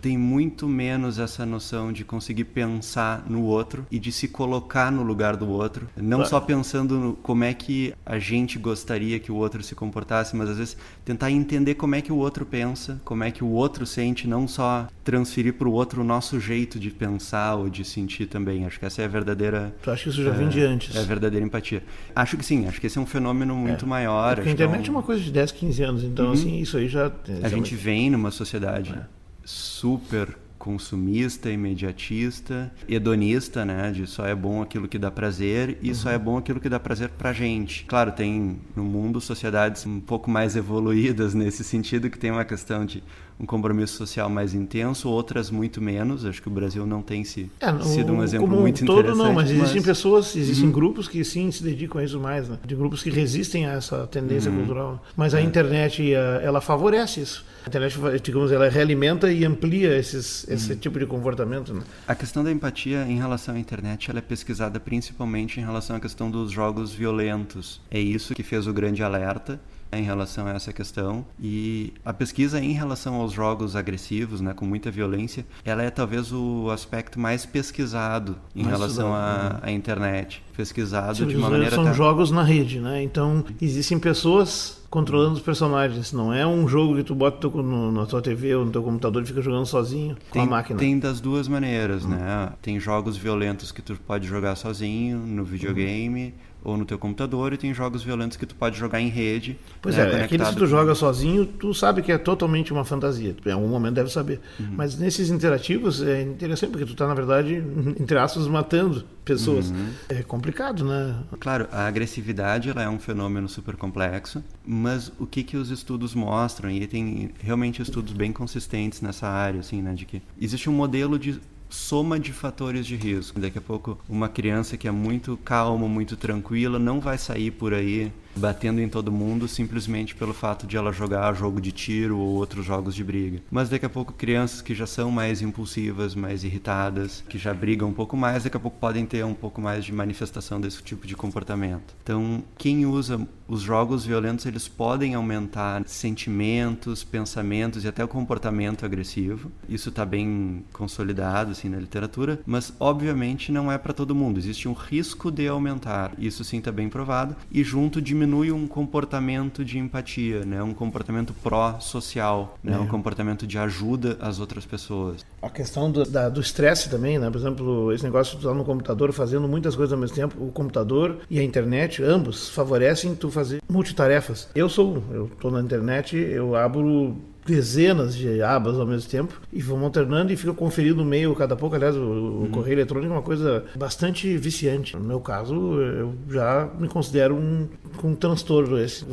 têm 0.00 0.16
muito 0.16 0.68
menos 0.68 1.18
essa 1.18 1.44
noção 1.44 1.92
de 1.92 2.04
conseguir 2.04 2.44
pensar 2.44 3.24
no 3.28 3.42
outro 3.42 3.86
e 3.90 3.98
de 3.98 4.12
se 4.12 4.28
colocar 4.28 4.90
no 4.90 5.02
lugar 5.02 5.36
do 5.36 5.48
outro, 5.48 5.88
não 5.96 6.18
claro. 6.18 6.30
só 6.30 6.40
pensando 6.40 6.98
no 6.98 7.12
como 7.14 7.44
é 7.44 7.54
que 7.54 7.94
a 8.04 8.18
gente 8.18 8.58
gostaria 8.58 9.18
que 9.18 9.32
o 9.32 9.36
outro 9.36 9.62
se 9.62 9.74
comportasse, 9.74 10.36
mas 10.36 10.50
às 10.50 10.58
vezes 10.58 10.76
tentar 11.04 11.30
entender 11.30 11.74
como 11.74 11.94
é 11.94 12.00
que 12.00 12.12
o 12.12 12.16
outro 12.16 12.44
pensa, 12.44 13.00
como 13.04 13.24
é 13.24 13.30
que 13.30 13.44
o 13.44 13.48
outro 13.48 13.86
sente, 13.86 14.26
não 14.26 14.46
só 14.46 14.88
transferir 15.04 15.54
para 15.54 15.68
o 15.68 15.72
outro 15.72 16.00
o 16.00 16.04
nosso 16.04 16.40
jeito 16.40 16.80
de 16.80 16.90
pensar 16.90 17.54
ou 17.56 17.68
de 17.68 17.84
sentir 17.84 18.26
também. 18.26 18.64
Acho 18.64 18.80
que 18.80 18.86
essa 18.86 19.02
é 19.02 19.04
a 19.04 19.08
verdadeira. 19.08 19.74
Tu 19.82 19.90
acha 19.90 20.04
que 20.04 20.08
isso 20.08 20.22
já 20.22 20.30
é, 20.30 20.32
vem 20.32 20.48
de 20.48 20.62
antes? 20.62 20.96
É 20.96 21.00
a 21.00 21.04
verdadeira 21.04 21.44
empatia. 21.44 21.82
Acho 22.16 22.36
que 22.36 22.44
sim, 22.44 22.66
acho 22.66 22.80
que 22.80 22.86
esse 22.86 22.96
é 22.96 23.00
um 23.00 23.06
fenômeno 23.06 23.54
muito 23.54 23.84
é. 23.84 23.88
maior. 23.88 24.32
É 24.32 24.36
porque 24.36 24.48
a 24.48 24.52
internet 24.52 24.88
é 24.88 24.90
uma 24.90 25.02
coisa 25.02 25.22
de 25.22 25.30
10, 25.30 25.52
15 25.52 25.82
anos, 25.82 26.04
então 26.04 26.26
uhum. 26.26 26.32
assim, 26.32 26.58
isso 26.58 26.78
aí 26.78 26.88
já. 26.88 27.12
A 27.42 27.48
gente 27.48 27.74
vem 27.74 28.10
numa 28.10 28.30
sociedade 28.30 28.92
é. 28.92 29.02
super 29.44 30.36
consumista, 30.64 31.50
imediatista, 31.50 32.72
hedonista, 32.88 33.66
né? 33.66 33.90
De 33.90 34.06
só 34.06 34.26
é 34.26 34.34
bom 34.34 34.62
aquilo 34.62 34.88
que 34.88 34.98
dá 34.98 35.10
prazer 35.10 35.76
e 35.82 35.90
uhum. 35.90 35.94
só 35.94 36.10
é 36.10 36.18
bom 36.18 36.38
aquilo 36.38 36.58
que 36.58 36.70
dá 36.70 36.80
prazer 36.80 37.10
pra 37.10 37.34
gente. 37.34 37.84
Claro, 37.84 38.12
tem 38.12 38.58
no 38.74 38.82
mundo 38.82 39.20
sociedades 39.20 39.84
um 39.84 40.00
pouco 40.00 40.30
mais 40.30 40.56
evoluídas 40.56 41.34
nesse 41.36 41.62
sentido, 41.62 42.08
que 42.08 42.18
tem 42.18 42.30
uma 42.30 42.46
questão 42.46 42.86
de 42.86 43.04
um 43.38 43.46
compromisso 43.46 43.96
social 43.96 44.28
mais 44.28 44.54
intenso, 44.54 45.08
outras 45.08 45.50
muito 45.50 45.80
menos. 45.80 46.24
Acho 46.24 46.40
que 46.40 46.48
o 46.48 46.50
Brasil 46.50 46.86
não 46.86 47.02
tem 47.02 47.24
se, 47.24 47.50
é, 47.60 47.70
no, 47.70 47.84
sido 47.84 48.12
um 48.12 48.22
exemplo 48.22 48.48
como 48.48 48.60
muito 48.60 48.84
todo, 48.84 49.00
interessante. 49.00 49.26
Não, 49.26 49.32
mas 49.34 49.50
existem 49.50 49.76
mas... 49.76 49.84
pessoas, 49.84 50.36
existem 50.36 50.66
uhum. 50.66 50.72
grupos 50.72 51.08
que 51.08 51.24
sim 51.24 51.50
se 51.50 51.62
dedicam 51.62 52.00
a 52.00 52.04
isso 52.04 52.20
mais, 52.20 52.48
né? 52.48 52.58
de 52.64 52.74
grupos 52.74 53.02
que 53.02 53.10
resistem 53.10 53.66
a 53.66 53.72
essa 53.72 54.06
tendência 54.06 54.50
uhum. 54.50 54.58
cultural. 54.58 55.04
Mas 55.16 55.34
a 55.34 55.40
é. 55.40 55.44
internet, 55.44 56.12
ela 56.12 56.60
favorece 56.60 57.20
isso. 57.20 57.44
A 57.64 57.68
internet, 57.68 57.98
digamos, 58.22 58.52
ela 58.52 58.68
realimenta 58.68 59.32
e 59.32 59.44
amplia 59.44 59.96
esses, 59.96 60.46
esse 60.48 60.72
uhum. 60.72 60.78
tipo 60.78 60.98
de 60.98 61.06
comportamento. 61.06 61.72
Né? 61.74 61.82
A 62.06 62.14
questão 62.14 62.44
da 62.44 62.52
empatia 62.52 63.06
em 63.08 63.16
relação 63.16 63.54
à 63.54 63.58
internet, 63.58 64.10
ela 64.10 64.18
é 64.18 64.22
pesquisada 64.22 64.78
principalmente 64.78 65.58
em 65.58 65.64
relação 65.64 65.96
à 65.96 66.00
questão 66.00 66.30
dos 66.30 66.50
jogos 66.52 66.92
violentos. 66.92 67.80
É 67.90 67.98
isso 67.98 68.34
que 68.34 68.42
fez 68.42 68.66
o 68.66 68.72
grande 68.72 69.02
alerta 69.02 69.58
em 69.98 70.02
relação 70.02 70.46
a 70.46 70.52
essa 70.52 70.72
questão 70.72 71.24
e 71.40 71.92
a 72.04 72.12
pesquisa 72.12 72.60
em 72.60 72.72
relação 72.72 73.14
aos 73.14 73.32
jogos 73.32 73.76
agressivos, 73.76 74.40
né, 74.40 74.54
com 74.54 74.64
muita 74.64 74.90
violência, 74.90 75.46
ela 75.64 75.82
é 75.82 75.90
talvez 75.90 76.32
o 76.32 76.70
aspecto 76.70 77.18
mais 77.18 77.46
pesquisado 77.46 78.36
em 78.54 78.62
mais 78.62 78.76
relação 78.76 79.14
à 79.14 79.60
né? 79.64 79.72
internet, 79.72 80.42
pesquisado 80.56 81.16
Sim, 81.16 81.26
de 81.26 81.36
uma 81.36 81.50
maneira 81.50 81.74
são 81.74 81.84
até... 81.84 81.94
jogos 81.94 82.30
na 82.30 82.42
rede, 82.42 82.80
né? 82.80 83.02
Então 83.02 83.44
existem 83.60 83.98
pessoas 83.98 84.82
controlando 84.94 85.34
os 85.34 85.40
personagens. 85.40 86.12
Não 86.12 86.32
é 86.32 86.46
um 86.46 86.68
jogo 86.68 86.94
que 86.94 87.02
tu 87.02 87.16
bota 87.16 87.48
no, 87.48 87.90
na 87.90 88.06
tua 88.06 88.22
TV 88.22 88.54
ou 88.54 88.64
no 88.64 88.70
teu 88.70 88.80
computador 88.80 89.22
e 89.22 89.26
fica 89.26 89.42
jogando 89.42 89.66
sozinho 89.66 90.16
tem, 90.30 90.42
com 90.42 90.48
a 90.48 90.56
máquina. 90.56 90.78
Tem 90.78 90.96
das 90.96 91.20
duas 91.20 91.48
maneiras, 91.48 92.04
hum. 92.04 92.10
né? 92.10 92.52
Tem 92.62 92.78
jogos 92.78 93.16
violentos 93.16 93.72
que 93.72 93.82
tu 93.82 93.96
pode 94.06 94.28
jogar 94.28 94.54
sozinho 94.54 95.18
no 95.18 95.44
videogame. 95.44 96.28
Hum 96.28 96.53
ou 96.64 96.76
no 96.76 96.86
teu 96.86 96.98
computador 96.98 97.52
e 97.52 97.58
tem 97.58 97.72
jogos 97.74 98.02
violentos 98.02 98.36
que 98.36 98.46
tu 98.46 98.54
pode 98.54 98.76
jogar 98.78 99.00
em 99.00 99.08
rede. 99.08 99.58
Pois 99.82 99.96
né, 99.96 100.20
é, 100.20 100.24
aqueles 100.24 100.48
que 100.48 100.56
tu 100.56 100.66
joga 100.66 100.94
sozinho, 100.94 101.44
tu 101.44 101.74
sabe 101.74 102.02
que 102.02 102.10
é 102.10 102.18
totalmente 102.18 102.72
uma 102.72 102.84
fantasia. 102.84 103.36
Em 103.44 103.50
algum 103.52 103.68
momento 103.68 103.94
deve 103.94 104.10
saber. 104.10 104.40
Uhum. 104.58 104.68
Mas 104.76 104.98
nesses 104.98 105.30
interativos 105.30 106.02
é 106.02 106.22
interessante 106.22 106.70
porque 106.70 106.86
tu 106.86 106.92
está 106.92 107.06
na 107.06 107.14
verdade, 107.14 107.62
entre 108.00 108.18
aspas, 108.18 108.46
matando 108.48 109.04
pessoas. 109.24 109.70
Uhum. 109.70 109.88
É 110.08 110.22
complicado, 110.22 110.84
né? 110.84 111.16
Claro, 111.38 111.68
a 111.70 111.86
agressividade 111.86 112.70
ela 112.70 112.82
é 112.82 112.88
um 112.88 112.98
fenômeno 112.98 113.48
super 113.48 113.76
complexo, 113.76 114.42
mas 114.66 115.12
o 115.18 115.26
que 115.26 115.42
que 115.42 115.56
os 115.56 115.70
estudos 115.70 116.14
mostram 116.14 116.70
e 116.70 116.86
tem 116.86 117.30
realmente 117.40 117.82
estudos 117.82 118.12
bem 118.12 118.32
consistentes 118.32 119.00
nessa 119.00 119.28
área, 119.28 119.60
assim, 119.60 119.82
né, 119.82 119.94
de 119.94 120.04
que 120.04 120.22
existe 120.40 120.68
um 120.70 120.72
modelo 120.72 121.18
de 121.18 121.40
soma 121.74 122.18
de 122.20 122.32
fatores 122.32 122.86
de 122.86 122.94
risco. 122.94 123.40
Daqui 123.40 123.58
a 123.58 123.60
pouco, 123.60 123.98
uma 124.08 124.28
criança 124.28 124.76
que 124.76 124.86
é 124.86 124.90
muito 124.90 125.36
calma, 125.38 125.88
muito 125.88 126.16
tranquila, 126.16 126.78
não 126.78 127.00
vai 127.00 127.18
sair 127.18 127.50
por 127.50 127.74
aí 127.74 128.12
batendo 128.36 128.80
em 128.80 128.88
todo 128.88 129.12
mundo 129.12 129.46
simplesmente 129.48 130.14
pelo 130.14 130.34
fato 130.34 130.66
de 130.66 130.76
ela 130.76 130.92
jogar 130.92 131.34
jogo 131.34 131.60
de 131.60 131.72
tiro 131.72 132.18
ou 132.18 132.34
outros 132.34 132.64
jogos 132.64 132.94
de 132.94 133.04
briga. 133.04 133.40
Mas 133.50 133.68
daqui 133.68 133.86
a 133.86 133.90
pouco 133.90 134.12
crianças 134.12 134.60
que 134.60 134.74
já 134.74 134.86
são 134.86 135.10
mais 135.10 135.42
impulsivas, 135.42 136.14
mais 136.14 136.44
irritadas, 136.44 137.24
que 137.28 137.38
já 137.38 137.52
brigam 137.52 137.88
um 137.88 137.92
pouco 137.92 138.16
mais, 138.16 138.44
daqui 138.44 138.56
a 138.56 138.60
pouco 138.60 138.78
podem 138.78 139.06
ter 139.06 139.24
um 139.24 139.34
pouco 139.34 139.60
mais 139.60 139.84
de 139.84 139.92
manifestação 139.92 140.60
desse 140.60 140.82
tipo 140.82 141.06
de 141.06 141.16
comportamento. 141.16 141.94
Então, 142.02 142.42
quem 142.56 142.86
usa 142.86 143.26
os 143.46 143.60
jogos 143.60 144.06
violentos, 144.06 144.46
eles 144.46 144.68
podem 144.68 145.14
aumentar 145.14 145.82
sentimentos, 145.86 147.04
pensamentos 147.04 147.84
e 147.84 147.88
até 147.88 148.02
o 148.02 148.08
comportamento 148.08 148.84
agressivo. 148.84 149.52
Isso 149.68 149.90
está 149.90 150.04
bem 150.04 150.64
consolidado 150.72 151.50
assim 151.50 151.68
na 151.68 151.78
literatura, 151.78 152.40
mas 152.46 152.72
obviamente 152.80 153.52
não 153.52 153.70
é 153.70 153.76
para 153.76 153.92
todo 153.92 154.14
mundo. 154.14 154.38
Existe 154.38 154.68
um 154.68 154.72
risco 154.72 155.30
de 155.30 155.46
aumentar. 155.46 156.12
Isso 156.18 156.42
sim 156.44 156.58
está 156.58 156.72
bem 156.72 156.88
provado 156.88 157.36
e 157.50 157.62
junto 157.62 158.00
diminui 158.24 158.50
um 158.50 158.66
comportamento 158.66 159.64
de 159.64 159.78
empatia, 159.78 160.44
né? 160.44 160.62
um 160.62 160.72
comportamento 160.72 161.34
pró-social, 161.42 162.58
né? 162.62 162.74
É. 162.74 162.78
um 162.78 162.88
comportamento 162.88 163.46
de 163.46 163.58
ajuda 163.58 164.16
às 164.20 164.40
outras 164.40 164.64
pessoas. 164.64 165.24
A 165.42 165.50
questão 165.50 165.90
do 165.90 166.40
estresse 166.40 166.88
também, 166.88 167.18
né? 167.18 167.30
por 167.30 167.38
exemplo, 167.38 167.92
esse 167.92 168.02
negócio 168.02 168.38
de 168.38 168.44
estar 168.44 168.54
no 168.54 168.64
computador 168.64 169.12
fazendo 169.12 169.46
muitas 169.46 169.76
coisas 169.76 169.92
ao 169.92 169.98
mesmo 169.98 170.16
tempo, 170.16 170.42
o 170.42 170.50
computador 170.50 171.18
e 171.28 171.38
a 171.38 171.42
internet, 171.42 172.02
ambos 172.02 172.48
favorecem 172.48 173.14
tu 173.14 173.30
fazer 173.30 173.60
multitarefas. 173.68 174.48
Eu 174.54 174.68
sou, 174.68 175.02
eu 175.12 175.26
estou 175.26 175.50
na 175.50 175.60
internet, 175.60 176.16
eu 176.16 176.56
abro 176.56 177.16
dezenas 177.46 178.14
de 178.14 178.42
abas 178.42 178.78
ao 178.78 178.86
mesmo 178.86 179.08
tempo 179.08 179.40
e 179.52 179.60
vão 179.60 179.82
alternando 179.84 180.32
e 180.32 180.36
fica 180.36 180.52
conferindo 180.52 181.02
o 181.02 181.04
meio 181.04 181.34
cada 181.34 181.54
pouco. 181.54 181.76
Aliás, 181.76 181.96
o, 181.96 182.00
o 182.00 182.40
uhum. 182.42 182.50
correio 182.50 182.74
eletrônico 182.76 183.12
é 183.12 183.16
uma 183.16 183.22
coisa 183.22 183.64
bastante 183.76 184.36
viciante. 184.36 184.96
No 184.96 185.04
meu 185.04 185.20
caso, 185.20 185.54
eu 185.54 186.14
já 186.30 186.68
me 186.78 186.88
considero 186.88 187.34
um, 187.34 187.68
um 188.02 188.14
transtorno 188.14 188.78
esse. 188.78 189.04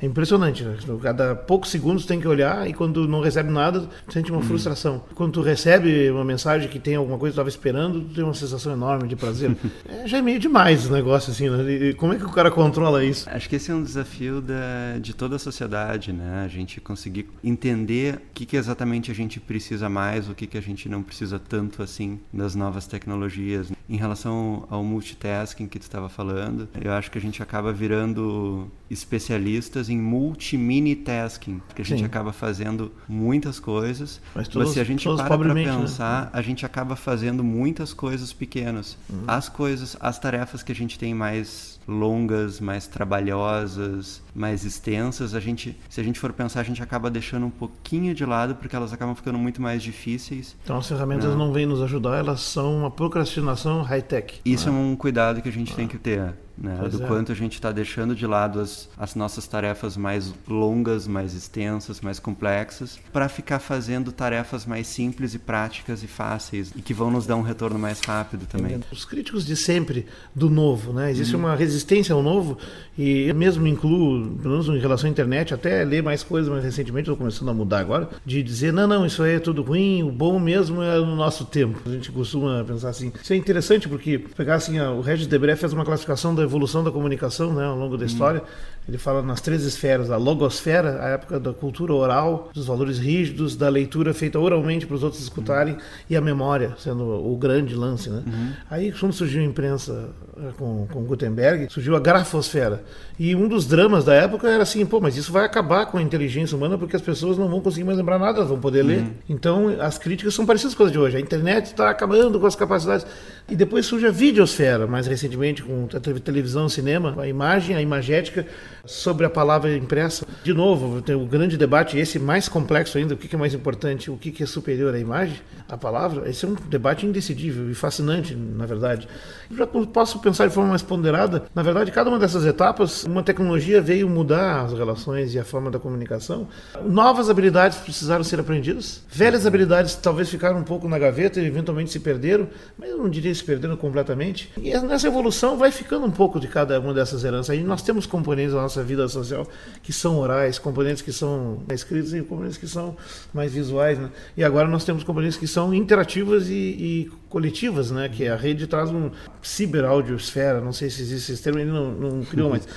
É 0.00 0.06
impressionante, 0.06 0.62
né? 0.62 0.76
Cada 1.02 1.34
poucos 1.34 1.70
segundos 1.70 2.06
tem 2.06 2.20
que 2.20 2.28
olhar 2.28 2.68
e 2.68 2.72
quando 2.72 3.08
não 3.08 3.20
recebe 3.20 3.50
nada, 3.50 3.88
sente 4.08 4.30
uma 4.30 4.40
uhum. 4.40 4.46
frustração. 4.46 5.02
Quando 5.14 5.32
tu 5.32 5.42
recebe 5.42 6.10
uma 6.10 6.24
mensagem 6.24 6.68
que 6.68 6.78
tem 6.78 6.94
alguma 6.94 7.18
coisa 7.18 7.32
que 7.32 7.34
tu 7.34 7.40
estava 7.40 7.48
esperando, 7.48 8.00
tu 8.02 8.14
tem 8.14 8.24
uma 8.24 8.34
sensação 8.34 8.72
enorme 8.72 9.08
de 9.08 9.16
prazer. 9.16 9.56
é, 9.88 10.06
já 10.06 10.18
é 10.18 10.22
meio 10.22 10.38
demais 10.38 10.86
o 10.86 10.92
negócio, 10.92 11.32
assim, 11.32 11.48
né? 11.50 11.70
E 11.70 11.94
como 11.94 12.12
é 12.12 12.16
que 12.16 12.24
o 12.24 12.30
cara 12.30 12.50
controla 12.50 13.04
isso? 13.04 13.28
Acho 13.28 13.48
que 13.48 13.56
esse 13.56 13.70
é 13.70 13.74
um 13.74 13.82
desafio 13.82 14.40
da, 14.40 14.98
de 15.00 15.14
toda 15.14 15.36
a 15.36 15.38
sociedade, 15.38 16.12
né? 16.12 16.42
A 16.44 16.48
gente 16.48 16.80
conseguir 16.80 17.28
entender 17.42 17.71
o 17.74 18.20
que, 18.34 18.46
que 18.46 18.56
exatamente 18.56 19.10
a 19.10 19.14
gente 19.14 19.40
precisa 19.40 19.88
mais, 19.88 20.28
o 20.28 20.34
que, 20.34 20.46
que 20.46 20.58
a 20.58 20.60
gente 20.60 20.88
não 20.88 21.02
precisa 21.02 21.38
tanto 21.38 21.82
assim 21.82 22.20
das 22.32 22.54
novas 22.54 22.86
tecnologias. 22.86 23.72
Em 23.88 23.96
relação 23.96 24.66
ao 24.70 24.82
multitasking 24.82 25.66
que 25.66 25.78
tu 25.78 25.82
estava 25.82 26.08
falando, 26.08 26.68
eu 26.80 26.92
acho 26.92 27.10
que 27.10 27.18
a 27.18 27.20
gente 27.20 27.42
acaba 27.42 27.72
virando 27.72 28.70
especialistas 28.92 29.88
em 29.88 29.98
multi-mini 29.98 30.94
tasking, 30.94 31.60
porque 31.66 31.82
a 31.82 31.84
gente 31.84 32.00
Sim. 32.00 32.04
acaba 32.04 32.32
fazendo 32.32 32.92
muitas 33.08 33.58
coisas, 33.58 34.20
mas, 34.34 34.46
todos, 34.46 34.68
mas 34.68 34.74
se 34.74 34.80
a 34.80 34.84
gente 34.84 35.04
para 35.04 35.38
para 35.38 35.54
né? 35.54 35.64
pensar, 35.64 36.24
né? 36.26 36.30
a 36.32 36.42
gente 36.42 36.66
acaba 36.66 36.94
fazendo 36.94 37.42
muitas 37.42 37.94
coisas 37.94 38.32
pequenas. 38.32 38.98
Uhum. 39.08 39.24
As 39.26 39.48
coisas, 39.48 39.96
as 39.98 40.18
tarefas 40.18 40.62
que 40.62 40.70
a 40.70 40.74
gente 40.74 40.98
tem 40.98 41.14
mais 41.14 41.80
longas, 41.88 42.60
mais 42.60 42.86
trabalhosas, 42.86 44.22
mais 44.34 44.64
extensas, 44.64 45.34
a 45.34 45.40
gente, 45.40 45.76
se 45.88 46.00
a 46.00 46.04
gente 46.04 46.18
for 46.18 46.32
pensar, 46.32 46.60
a 46.60 46.64
gente 46.64 46.82
acaba 46.82 47.10
deixando 47.10 47.46
um 47.46 47.50
pouquinho 47.50 48.14
de 48.14 48.24
lado 48.24 48.54
porque 48.54 48.76
elas 48.76 48.92
acabam 48.92 49.14
ficando 49.14 49.38
muito 49.38 49.60
mais 49.60 49.82
difíceis. 49.82 50.56
Então 50.62 50.76
as 50.76 50.86
ferramentas 50.86 51.30
não, 51.30 51.46
não 51.46 51.52
vêm 51.52 51.66
nos 51.66 51.80
ajudar, 51.82 52.18
elas 52.18 52.40
são 52.40 52.76
uma 52.76 52.90
procrastinação 52.90 53.82
high-tech. 53.82 54.40
Isso 54.44 54.70
né? 54.70 54.78
é 54.78 54.80
um 54.80 54.94
cuidado 54.94 55.40
que 55.40 55.48
a 55.48 55.52
gente 55.52 55.72
ah. 55.72 55.76
tem 55.76 55.88
que 55.88 55.98
ter 55.98 56.34
né? 56.62 56.88
do 56.88 57.02
é. 57.02 57.06
quanto 57.06 57.32
a 57.32 57.34
gente 57.34 57.54
está 57.54 57.72
deixando 57.72 58.14
de 58.14 58.26
lado 58.26 58.60
as, 58.60 58.88
as 58.96 59.16
nossas 59.16 59.46
tarefas 59.48 59.96
mais 59.96 60.32
longas, 60.48 61.08
mais 61.08 61.34
extensas, 61.34 62.00
mais 62.00 62.20
complexas, 62.20 63.00
para 63.12 63.28
ficar 63.28 63.58
fazendo 63.58 64.12
tarefas 64.12 64.64
mais 64.64 64.86
simples 64.86 65.34
e 65.34 65.38
práticas 65.38 66.04
e 66.04 66.06
fáceis 66.06 66.72
e 66.76 66.80
que 66.80 66.94
vão 66.94 67.10
nos 67.10 67.26
dar 67.26 67.34
um 67.34 67.42
retorno 67.42 67.78
mais 67.78 68.00
rápido 68.00 68.46
também. 68.46 68.80
Os 68.92 69.04
críticos 69.04 69.44
de 69.44 69.56
sempre 69.56 70.06
do 70.34 70.48
novo, 70.48 70.92
né? 70.92 71.10
Existe 71.10 71.34
uhum. 71.34 71.42
uma 71.42 71.56
resistência 71.56 72.14
ao 72.14 72.22
novo 72.22 72.56
e 72.96 73.28
eu 73.28 73.34
mesmo 73.34 73.66
incluo, 73.66 74.28
pelo 74.36 74.50
menos 74.50 74.68
em 74.68 74.78
relação 74.78 75.08
à 75.08 75.10
internet, 75.10 75.52
até 75.52 75.82
ler 75.84 76.02
mais 76.02 76.22
coisas 76.22 76.50
mais 76.50 76.62
recentemente, 76.62 77.02
estou 77.02 77.16
começando 77.16 77.48
a 77.48 77.54
mudar 77.54 77.80
agora, 77.80 78.08
de 78.24 78.42
dizer, 78.42 78.72
não, 78.72 78.86
não, 78.86 79.04
isso 79.04 79.22
aí 79.22 79.34
é 79.34 79.40
tudo 79.40 79.62
ruim, 79.62 80.02
o 80.04 80.12
bom 80.12 80.38
mesmo 80.38 80.80
é 80.80 80.96
no 80.98 81.16
nosso 81.16 81.44
tempo. 81.44 81.80
A 81.84 81.90
gente 81.90 82.12
costuma 82.12 82.62
pensar 82.64 82.90
assim. 82.90 83.12
Isso 83.20 83.32
é 83.32 83.36
interessante 83.36 83.88
porque 83.88 84.18
pegar 84.18 84.56
assim, 84.56 84.78
o 84.78 85.00
Regis 85.00 85.26
Debré 85.26 85.56
fez 85.56 85.72
uma 85.72 85.84
classificação 85.84 86.34
da 86.34 86.42
evolução 86.52 86.84
da 86.84 86.90
comunicação 86.90 87.52
né, 87.54 87.64
ao 87.64 87.76
longo 87.76 87.96
da 87.96 88.04
história. 88.04 88.42
Ele 88.88 88.98
fala 88.98 89.22
nas 89.22 89.40
três 89.40 89.62
esferas: 89.62 90.10
a 90.10 90.16
logosfera, 90.16 91.02
a 91.02 91.08
época 91.10 91.38
da 91.38 91.52
cultura 91.52 91.94
oral, 91.94 92.50
dos 92.52 92.66
valores 92.66 92.98
rígidos, 92.98 93.54
da 93.56 93.68
leitura 93.68 94.12
feita 94.12 94.38
oralmente 94.38 94.86
para 94.86 94.96
os 94.96 95.02
outros 95.02 95.22
escutarem, 95.22 95.74
uhum. 95.74 95.80
e 96.10 96.16
a 96.16 96.20
memória, 96.20 96.74
sendo 96.78 97.04
o 97.04 97.36
grande 97.36 97.74
lance. 97.74 98.10
Né? 98.10 98.22
Uhum. 98.26 98.52
Aí, 98.68 98.92
quando 98.92 99.12
surgiu 99.12 99.40
a 99.40 99.44
imprensa 99.44 100.10
eh, 100.36 100.50
com, 100.58 100.86
com 100.90 101.04
Gutenberg, 101.04 101.68
surgiu 101.70 101.94
a 101.94 102.00
grafosfera. 102.00 102.82
E 103.18 103.36
um 103.36 103.46
dos 103.46 103.66
dramas 103.66 104.04
da 104.04 104.14
época 104.14 104.48
era 104.48 104.64
assim: 104.64 104.84
pô, 104.84 105.00
mas 105.00 105.16
isso 105.16 105.30
vai 105.30 105.44
acabar 105.44 105.86
com 105.86 105.98
a 105.98 106.02
inteligência 106.02 106.56
humana 106.56 106.76
porque 106.76 106.96
as 106.96 107.02
pessoas 107.02 107.38
não 107.38 107.48
vão 107.48 107.60
conseguir 107.60 107.84
mais 107.84 107.96
lembrar 107.96 108.18
nada, 108.18 108.44
vão 108.44 108.58
poder 108.58 108.82
ler. 108.82 109.04
Então, 109.28 109.68
as 109.80 109.96
críticas 109.96 110.34
são 110.34 110.44
parecidas 110.44 110.74
com 110.74 110.82
as 110.82 110.90
de 110.90 110.98
hoje. 110.98 111.16
A 111.16 111.20
internet 111.20 111.66
está 111.66 111.88
acabando 111.88 112.40
com 112.40 112.46
as 112.46 112.56
capacidades. 112.56 113.06
E 113.48 113.54
depois 113.54 113.86
surge 113.86 114.06
a 114.06 114.10
videosfera, 114.10 114.86
mais 114.86 115.06
recentemente, 115.06 115.62
com 115.62 115.88
a 115.94 116.00
televisão, 116.32 116.68
cinema, 116.68 117.14
a 117.18 117.28
imagem, 117.28 117.76
a 117.76 117.82
imagética 117.82 118.46
sobre 118.84 119.24
a 119.24 119.30
palavra 119.30 119.76
impressa. 119.76 120.26
De 120.42 120.52
novo, 120.52 121.00
tem 121.00 121.14
o 121.14 121.24
grande 121.26 121.56
debate, 121.56 121.98
esse 121.98 122.18
mais 122.18 122.48
complexo 122.48 122.98
ainda, 122.98 123.14
o 123.14 123.16
que 123.16 123.34
é 123.34 123.38
mais 123.38 123.54
importante, 123.54 124.10
o 124.10 124.16
que 124.16 124.42
é 124.42 124.46
superior 124.46 124.94
à 124.94 124.98
imagem, 124.98 125.36
à 125.68 125.76
palavra. 125.76 126.28
Esse 126.28 126.44
é 126.44 126.48
um 126.48 126.54
debate 126.68 127.06
indecidível 127.06 127.70
e 127.70 127.74
fascinante, 127.74 128.34
na 128.34 128.66
verdade. 128.66 129.06
Já 129.50 129.66
posso 129.66 130.18
pensar 130.18 130.48
de 130.48 130.54
forma 130.54 130.70
mais 130.70 130.82
ponderada, 130.82 131.44
na 131.54 131.62
verdade, 131.62 131.92
cada 131.92 132.10
uma 132.10 132.18
dessas 132.18 132.44
etapas, 132.44 133.04
uma 133.04 133.22
tecnologia 133.22 133.80
veio 133.80 134.08
mudar 134.08 134.64
as 134.64 134.72
relações 134.72 135.34
e 135.34 135.38
a 135.38 135.44
forma 135.44 135.70
da 135.70 135.78
comunicação. 135.78 136.48
Novas 136.84 137.30
habilidades 137.30 137.78
precisaram 137.78 138.24
ser 138.24 138.40
aprendidas, 138.40 139.02
velhas 139.08 139.46
habilidades 139.46 139.94
talvez 139.94 140.28
ficaram 140.28 140.58
um 140.58 140.64
pouco 140.64 140.88
na 140.88 140.98
gaveta 140.98 141.40
e 141.40 141.46
eventualmente 141.46 141.90
se 141.90 142.00
perderam, 142.00 142.48
mas 142.78 142.90
eu 142.90 142.98
não 142.98 143.08
diria 143.08 143.34
se 143.34 143.44
perderam 143.44 143.76
completamente. 143.76 144.52
E 144.56 144.76
nessa 144.78 145.06
evolução 145.06 145.56
vai 145.56 145.70
ficando 145.70 146.06
um 146.06 146.10
pouco 146.10 146.21
de 146.40 146.48
cada 146.48 146.78
uma 146.80 146.94
dessas 146.94 147.24
heranças. 147.24 147.50
Aí 147.50 147.62
nós 147.62 147.82
temos 147.82 148.06
componentes 148.06 148.52
da 148.52 148.62
nossa 148.62 148.82
vida 148.82 149.06
social 149.08 149.46
que 149.82 149.92
são 149.92 150.18
orais, 150.18 150.58
componentes 150.58 151.02
que 151.02 151.12
são 151.12 151.62
escritos 151.72 152.14
e 152.14 152.22
componentes 152.22 152.56
que 152.56 152.66
são 152.66 152.96
mais 153.32 153.52
visuais. 153.52 153.98
Né? 153.98 154.10
E 154.36 154.44
agora 154.44 154.68
nós 154.68 154.84
temos 154.84 155.04
componentes 155.04 155.36
que 155.36 155.46
são 155.46 155.74
interativas 155.74 156.48
e, 156.48 156.52
e 156.54 157.10
coletivas, 157.28 157.90
né? 157.90 158.10
Que 158.10 158.28
a 158.28 158.36
rede 158.36 158.66
traz 158.66 158.90
um 158.90 159.10
ciberaudiosfera, 159.40 160.60
não 160.60 160.72
sei 160.72 160.90
se 160.90 161.00
existe 161.00 161.32
esse 161.32 161.42
termo, 161.42 161.58
ele 161.58 161.70
não, 161.70 161.90
não 161.92 162.24
criou, 162.24 162.50
mas 162.50 162.68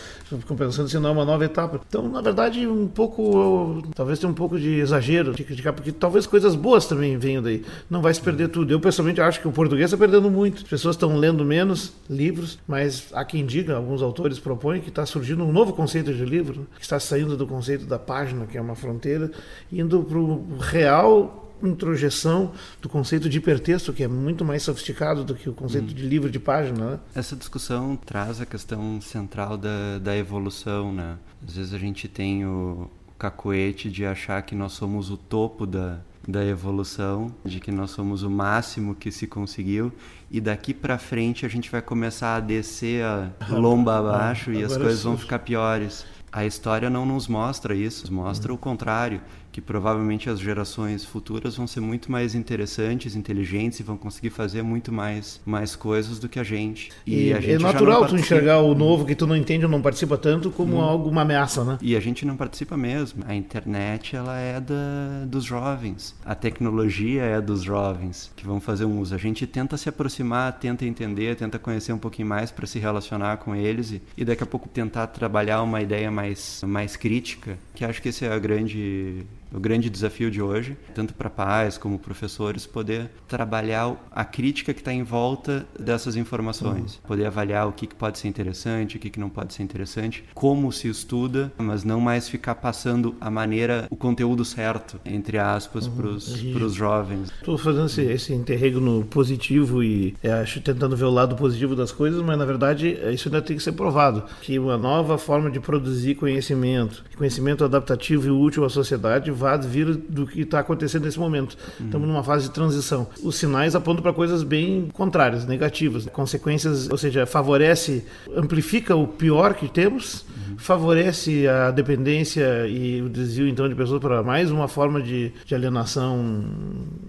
pensando 0.57 0.89
se 0.89 0.99
não 0.99 1.09
é 1.09 1.11
uma 1.11 1.25
nova 1.25 1.45
etapa. 1.45 1.81
Então, 1.88 2.07
na 2.09 2.21
verdade, 2.21 2.65
um 2.67 2.88
pouco, 2.88 3.83
talvez 3.95 4.19
tenha 4.19 4.31
um 4.31 4.35
pouco 4.35 4.59
de 4.59 4.79
exagero 4.79 5.33
de 5.33 5.43
criticar, 5.43 5.73
porque 5.73 5.91
talvez 5.91 6.25
coisas 6.25 6.55
boas 6.55 6.85
também 6.85 7.17
venham 7.17 7.41
daí. 7.41 7.63
Não 7.89 8.01
vai 8.01 8.13
se 8.13 8.21
perder 8.21 8.49
tudo. 8.49 8.71
Eu, 8.71 8.79
pessoalmente, 8.79 9.21
acho 9.21 9.39
que 9.39 9.47
o 9.47 9.51
português 9.51 9.91
está 9.91 9.97
perdendo 9.97 10.29
muito. 10.29 10.57
As 10.57 10.69
pessoas 10.69 10.95
estão 10.95 11.15
lendo 11.15 11.45
menos 11.45 11.93
livros, 12.09 12.57
mas 12.67 13.07
há 13.13 13.23
quem 13.23 13.45
diga, 13.45 13.75
alguns 13.75 14.01
autores 14.01 14.39
propõem 14.39 14.81
que 14.81 14.89
está 14.89 15.05
surgindo 15.05 15.43
um 15.43 15.51
novo 15.51 15.73
conceito 15.73 16.13
de 16.13 16.25
livro, 16.25 16.67
que 16.75 16.83
está 16.83 16.99
saindo 16.99 17.38
do 17.38 17.45
conceito 17.45 17.85
da 17.85 17.99
página, 17.99 18.45
que 18.45 18.57
é 18.57 18.61
uma 18.61 18.75
fronteira, 18.75 19.31
indo 19.71 20.03
para 20.03 20.17
o 20.17 20.57
real 20.59 21.44
introjeção 21.67 22.51
do 22.82 22.89
conceito 22.89 23.30
de 23.30 23.38
hipertexto, 23.38 23.93
que 23.93 24.04
é 24.04 24.08
muito 24.08 24.43
mais 24.43 24.63
sofisticado 24.63 25.23
do 25.23 25.36
que 25.36 25.49
o 25.49 25.54
conceito 25.54 25.91
hum. 25.91 25.95
de 25.95 26.06
livro 26.08 26.30
de 26.30 26.39
página. 26.39 26.91
Né? 26.91 26.99
Essa 27.13 27.36
discussão 27.36 27.95
traz 27.95 28.41
a 28.41 28.45
questão 28.45 28.99
central 29.01 29.58
da, 29.58 29.99
da 29.99 30.15
evolução. 30.15 30.93
Né? 30.93 31.17
Às 31.47 31.56
vezes 31.56 31.73
a 31.73 31.78
gente 31.78 32.08
tem 32.08 32.45
o, 32.45 32.89
cacoete 33.17 33.89
de 33.89 34.06
achar 34.06 34.41
que 34.41 34.56
nós 34.56 34.73
somos 34.73 35.10
o 35.10 35.17
topo 35.17 35.65
da, 35.65 35.99
da 36.28 36.45
evolução, 36.45 37.34
de 37.43 37.60
que 37.60 37.71
nós 37.71 37.91
somos 37.91 38.23
o 38.23 38.30
máximo 38.30 38.93
que 38.93 39.12
se 39.12 39.25
conseguiu 39.25 39.91
e 40.30 40.41
daqui 40.41 40.73
para 40.73 40.97
frente 40.97 41.45
a 41.45 41.49
gente 41.49 41.71
vai 41.71 41.82
começar 41.82 42.36
a 42.36 42.39
descer 42.39 43.04
a 43.04 43.32
lomba 43.49 43.97
abaixo 43.97 44.51
ah, 44.51 44.54
e 44.54 44.63
as 44.63 44.75
coisas 44.75 45.04
vão 45.04 45.17
ficar 45.17 45.39
piores. 45.39 46.06
A 46.32 46.45
história 46.45 46.89
não 46.89 47.06
nos 47.06 47.30
mostra 47.30 47.73
isso, 47.73 48.12
mostra 48.13 48.51
hum. 48.51 48.56
o 48.56 48.58
contrário 48.58 49.21
que 49.56 49.62
provavelmente 49.62 50.30
as 50.30 50.38
gerações 50.38 51.06
futuras 51.06 51.56
vão 51.56 51.65
ser 51.65 51.80
muito 51.80 52.12
mais 52.12 52.36
interessantes, 52.36 53.15
inteligentes 53.15 53.80
e 53.80 53.84
vão 53.84 53.96
conseguir 53.96 54.30
fazer 54.30 54.62
muito 54.62 54.91
mais, 54.91 55.39
mais 55.46 55.78
coisas 55.78 56.20
do 56.20 56.28
que 56.28 56.38
a 56.38 56.44
gente. 56.44 56.91
E, 57.08 57.28
e 57.28 57.34
a 57.34 57.39
gente 57.39 57.54
é 57.54 57.60
natural 57.60 58.06
tu 58.06 58.18
enxergar 58.18 58.60
o 58.60 58.76
novo 58.76 59.06
que 59.06 59.15
tu 59.15 59.26
não 59.26 59.34
entende 59.34 59.63
ou 59.63 59.72
não 59.72 59.82
participa 59.82 60.18
tanto 60.18 60.52
como 60.52 60.76
hum. 60.76 60.82
algo 60.82 61.10
uma 61.10 61.22
ameaça, 61.22 61.63
né? 61.63 61.78
E 61.82 61.96
a 61.96 62.02
gente 62.02 62.26
não 62.26 62.36
participa 62.36 62.76
mesmo. 62.76 63.24
A 63.26 63.34
internet 63.34 64.13
ela 64.13 64.38
é 64.38 64.60
da, 64.60 65.24
dos 65.26 65.46
jovens. 65.46 66.13
A 66.26 66.36
tecnologia 66.36 67.24
é 67.24 67.39
dos 67.39 67.62
jovens 67.63 68.30
que 68.36 68.46
vão 68.46 68.60
fazer 68.60 68.84
um 68.84 69.00
uso. 69.00 69.15
A 69.15 69.18
gente 69.18 69.48
tenta 69.48 69.78
se 69.78 69.88
aproximar, 69.88 70.52
tenta 70.60 70.84
entender, 70.84 71.34
tenta 71.38 71.58
conhecer 71.58 71.94
um 71.94 71.98
pouquinho 71.98 72.28
mais 72.28 72.52
para 72.52 72.68
se 72.68 72.78
relacionar 72.78 73.38
com 73.38 73.56
eles 73.56 73.91
e, 73.91 74.02
e 74.18 74.26
daqui 74.26 74.44
a 74.44 74.46
pouco 74.46 74.68
tentar 74.68 75.08
trabalhar 75.08 75.62
uma 75.62 75.82
ideia 75.82 76.12
mais, 76.12 76.62
mais 76.68 76.98
crítica, 76.98 77.58
que 77.74 77.86
acho 77.86 78.02
que 78.02 78.10
esse 78.10 78.26
é 78.26 78.34
a 78.34 78.38
grande 78.38 79.24
o 79.53 79.60
grande 79.60 79.89
desafio 79.89 80.29
de 80.29 80.41
hoje, 80.41 80.77
tanto 80.93 81.13
para 81.13 81.29
pais 81.29 81.77
como 81.77 81.99
professores, 81.99 82.65
poder 82.65 83.10
trabalhar 83.27 83.95
a 84.12 84.25
crítica 84.25 84.73
que 84.73 84.81
está 84.81 84.93
em 84.93 85.03
volta 85.03 85.65
dessas 85.79 86.15
informações, 86.15 86.95
uhum. 86.95 87.08
poder 87.08 87.25
avaliar 87.25 87.67
o 87.67 87.71
que, 87.71 87.88
que 87.88 87.95
pode 87.95 88.19
ser 88.19 88.27
interessante, 88.27 88.97
o 88.97 88.99
que, 88.99 89.10
que 89.10 89.19
não 89.19 89.29
pode 89.29 89.53
ser 89.53 89.63
interessante, 89.63 90.23
como 90.34 90.71
se 90.71 90.88
estuda, 90.88 91.51
mas 91.58 91.84
não 91.84 91.99
mais 91.99 92.27
ficar 92.27 92.55
passando 92.55 93.15
a 93.19 93.29
maneira, 93.29 93.88
o 93.89 93.95
conteúdo 93.95 94.43
certo, 94.43 94.99
entre 95.05 95.38
aspas, 95.38 95.88
uhum. 95.88 96.53
para 96.53 96.65
os 96.65 96.73
jovens. 96.73 97.31
Estou 97.31 97.58
fazendo 97.58 97.86
esse, 97.86 98.01
esse 98.01 98.34
interregno 98.34 99.05
positivo 99.05 99.84
e 99.84 100.15
é, 100.21 100.31
acho 100.34 100.62
tentando 100.62 100.95
ver 100.95 101.05
o 101.05 101.10
lado 101.10 101.36
positivo 101.36 101.75
das 101.75 101.91
coisas, 101.91 102.21
mas 102.21 102.38
na 102.38 102.45
verdade 102.45 102.97
isso 103.13 103.27
ainda 103.27 103.41
tem 103.41 103.58
que 103.58 103.63
ser 103.63 103.73
provado, 103.73 104.23
que 104.41 104.58
uma 104.58 104.77
nova 104.77 105.17
forma 105.17 105.49
de 105.49 105.60
produzir 105.60 106.15
conhecimento, 106.15 107.03
conhecimento 107.15 107.63
adaptativo 107.63 108.27
e 108.27 108.31
útil 108.31 108.65
à 108.65 108.69
sociedade 108.69 109.31
vai 109.36 109.58
vir 109.60 109.95
do 109.95 110.26
que 110.26 110.41
está 110.41 110.60
acontecendo 110.60 111.06
nesse 111.06 111.19
momento. 111.19 111.58
Uhum. 111.80 111.86
Estamos 111.86 112.08
numa 112.08 112.24
fase 112.24 112.48
de 112.48 112.52
transição. 112.52 113.08
Os 113.24 113.36
sinais 113.36 113.76
apontam 113.76 114.02
para 114.02 114.13
coisas 114.13 114.43
bem 114.43 114.89
contrárias, 114.93 115.45
negativas, 115.45 116.06
consequências, 116.08 116.89
ou 116.89 116.98
seja, 116.98 117.26
favorece, 117.26 118.06
amplifica 118.36 118.95
o 118.95 119.08
pior 119.08 119.54
que 119.54 119.67
temos, 119.67 120.26
uhum. 120.50 120.58
favorece 120.58 121.48
a 121.48 121.71
dependência 121.71 122.67
e 122.67 123.02
o 123.02 123.10
desvio 123.10 123.48
então 123.48 123.67
de 123.67 123.76
pessoas 123.76 124.02
para 124.02 124.24
mais 124.24 124.50
uma 124.52 124.67
forma 124.67 125.02
de, 125.02 125.32
de 125.45 125.56
alienação 125.56 126.45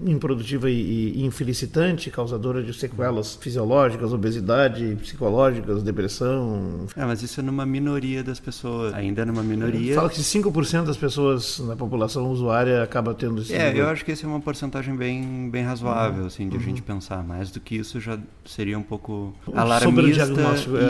improdutiva 0.05 0.71
e, 0.71 1.13
e 1.17 1.25
infelicitante, 1.25 2.11
causadora 2.11 2.63
de 2.63 2.73
sequelas 2.73 3.37
fisiológicas, 3.37 4.13
obesidade, 4.13 4.97
psicológicas, 5.01 5.83
depressão. 5.83 6.87
É, 6.97 7.05
mas 7.05 7.23
isso 7.23 7.41
é 7.41 7.43
numa 7.43 7.67
minoria 7.67 8.23
das 8.23 8.41
pessoas, 8.41 8.95
ainda 8.95 9.25
numa 9.25 9.43
minoria. 9.43 9.95
Fala 9.95 10.11
que 10.11 10.21
5% 10.21 10.85
das 10.85 10.97
pessoas 10.97 11.59
na 11.61 11.77
população 11.77 12.16
usuária 12.21 12.83
acaba 12.83 13.15
tendo 13.15 13.43
esse 13.43 13.55
É, 13.55 13.73
eu 13.75 13.89
acho 13.89 14.05
que 14.05 14.13
essa 14.13 14.27
é 14.27 14.29
uma 14.29 14.41
porcentagem 14.41 14.95
bem, 14.95 15.49
bem 15.51 15.63
razoável, 15.63 16.23
uhum. 16.23 16.27
assim, 16.27 16.49
de 16.49 16.57
uhum. 16.57 16.63
a 16.63 16.65
gente 16.65 16.83
pensar. 16.83 17.23
Mais 17.23 17.51
do 17.51 17.61
que 17.61 17.77
isso 17.77 18.01
já 18.01 18.19
seria 18.45 18.79
um 18.79 18.83
pouco 18.83 19.35
alarmista 19.55 20.25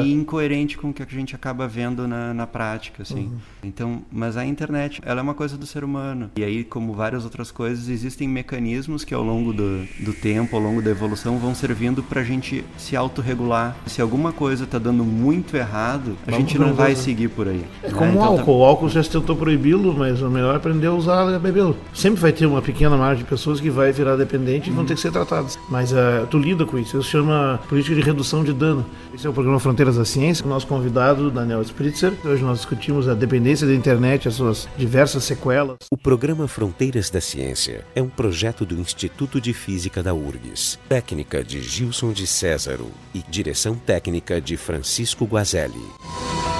é. 0.01 0.05
e 0.05 0.13
incoerente 0.13 0.77
com 0.77 0.91
o 0.91 0.93
que 0.93 1.03
a 1.03 1.07
gente 1.07 1.35
acaba 1.35 1.67
vendo 1.67 2.07
na, 2.07 2.35
na 2.35 2.47
prática, 2.47 3.03
assim. 3.03 3.27
Uhum. 3.27 3.39
Então, 3.65 4.03
mas 4.11 4.37
a 4.37 4.45
internet, 4.45 5.01
ela 5.05 5.21
é 5.21 5.23
uma 5.23 5.35
coisa 5.35 5.57
do 5.57 5.67
ser 5.67 5.85
humano. 5.85 6.31
E 6.37 6.45
aí, 6.45 6.65
como 6.65 6.93
várias 6.93 7.25
outras 7.25 7.51
coisas, 7.51 7.89
existem 7.89 8.29
mecanismos 8.29 9.05
que 9.05 9.15
ao 9.15 9.23
longo 9.23 9.53
do, 9.53 9.85
do 10.01 10.13
tempo, 10.13 10.57
ao 10.57 10.63
longo 10.63 10.83
da 10.83 10.91
evolução, 10.91 11.39
vão 11.39 11.55
servindo 11.55 12.03
para 12.03 12.21
a 12.21 12.25
gente 12.25 12.65
se 12.77 12.97
autorregular. 12.97 13.77
Se 13.87 14.01
alguma 14.01 14.33
coisa 14.33 14.65
está 14.65 14.79
dando 14.79 15.05
muito 15.05 15.57
errado, 15.57 16.17
a 16.27 16.31
Vamos 16.31 16.47
gente 16.47 16.59
não 16.59 16.75
vai 16.75 16.95
seguir 16.95 17.29
por 17.29 17.49
aí. 17.49 17.65
É 17.83 17.89
né? 17.89 17.95
como 17.95 18.11
então, 18.13 18.23
álcool. 18.23 18.45
Tá... 18.45 18.51
O 18.51 18.65
álcool 18.65 18.89
já 18.89 19.03
se 19.03 19.11
tentou 19.11 19.37
proibi-lo, 19.37 19.95
mas 19.97 20.23
o 20.23 20.31
melhor 20.31 20.55
é 20.55 20.57
aprender 20.57 20.87
a 20.87 20.93
usar 20.93 21.16
bebê-lo. 21.39 21.77
Sempre 21.95 22.21
vai 22.21 22.33
ter 22.33 22.47
uma 22.47 22.63
pequena 22.63 22.97
margem 22.97 23.25
de 23.25 23.31
pessoas 23.31 23.61
que 23.61 23.71
vai 23.71 23.93
virar 23.93 24.17
dependente 24.17 24.71
e 24.71 24.73
vão 24.73 24.85
ter 24.85 24.95
que 24.95 25.01
ser 25.01 25.13
tratadas. 25.13 25.59
Mas 25.69 25.93
uh, 25.93 26.27
tu 26.31 26.39
lida 26.39 26.65
com 26.65 26.79
isso. 26.79 26.99
Isso 26.99 27.09
chama 27.09 27.61
política 27.69 27.95
de 27.95 28.03
redução 28.03 28.45
de 28.45 28.53
dano. 28.53 28.85
Esse 29.15 29.27
é 29.27 29.31
o 29.31 29.33
programa 29.33 29.59
Fronteiras 29.59 29.97
da 29.97 30.05
Ciência. 30.05 30.45
O 30.45 30.49
nosso 30.49 30.67
convidado, 30.67 31.31
Daniel 31.31 31.63
Spritzer. 31.63 32.13
Hoje 32.25 32.43
nós 32.43 32.59
discutimos 32.59 33.09
a 33.09 33.15
dependência 33.15 33.67
da 33.67 33.75
internet, 33.75 34.29
as 34.29 34.35
suas 34.35 34.69
diversas 34.77 35.25
sequelas. 35.25 35.77
O 35.91 35.97
programa 35.97 36.47
Fronteiras 36.49 37.11
da 37.11 37.21
Ciência 37.21 37.85
é 37.95 38.03
um 38.03 38.09
projeto 38.09 38.65
do 38.65 38.75
Instituto 38.75 39.41
de 39.41 39.53
Física 39.53 40.03
da 40.03 40.15
URGS. 40.15 40.79
Técnica 40.89 41.43
de 41.43 41.61
Gilson 41.63 42.13
de 42.13 42.27
Césaro 42.27 42.91
e 43.15 43.23
direção 43.29 43.75
técnica 43.75 44.41
de 44.41 44.57
Francisco 44.57 45.25
Guazelli. 45.25 46.56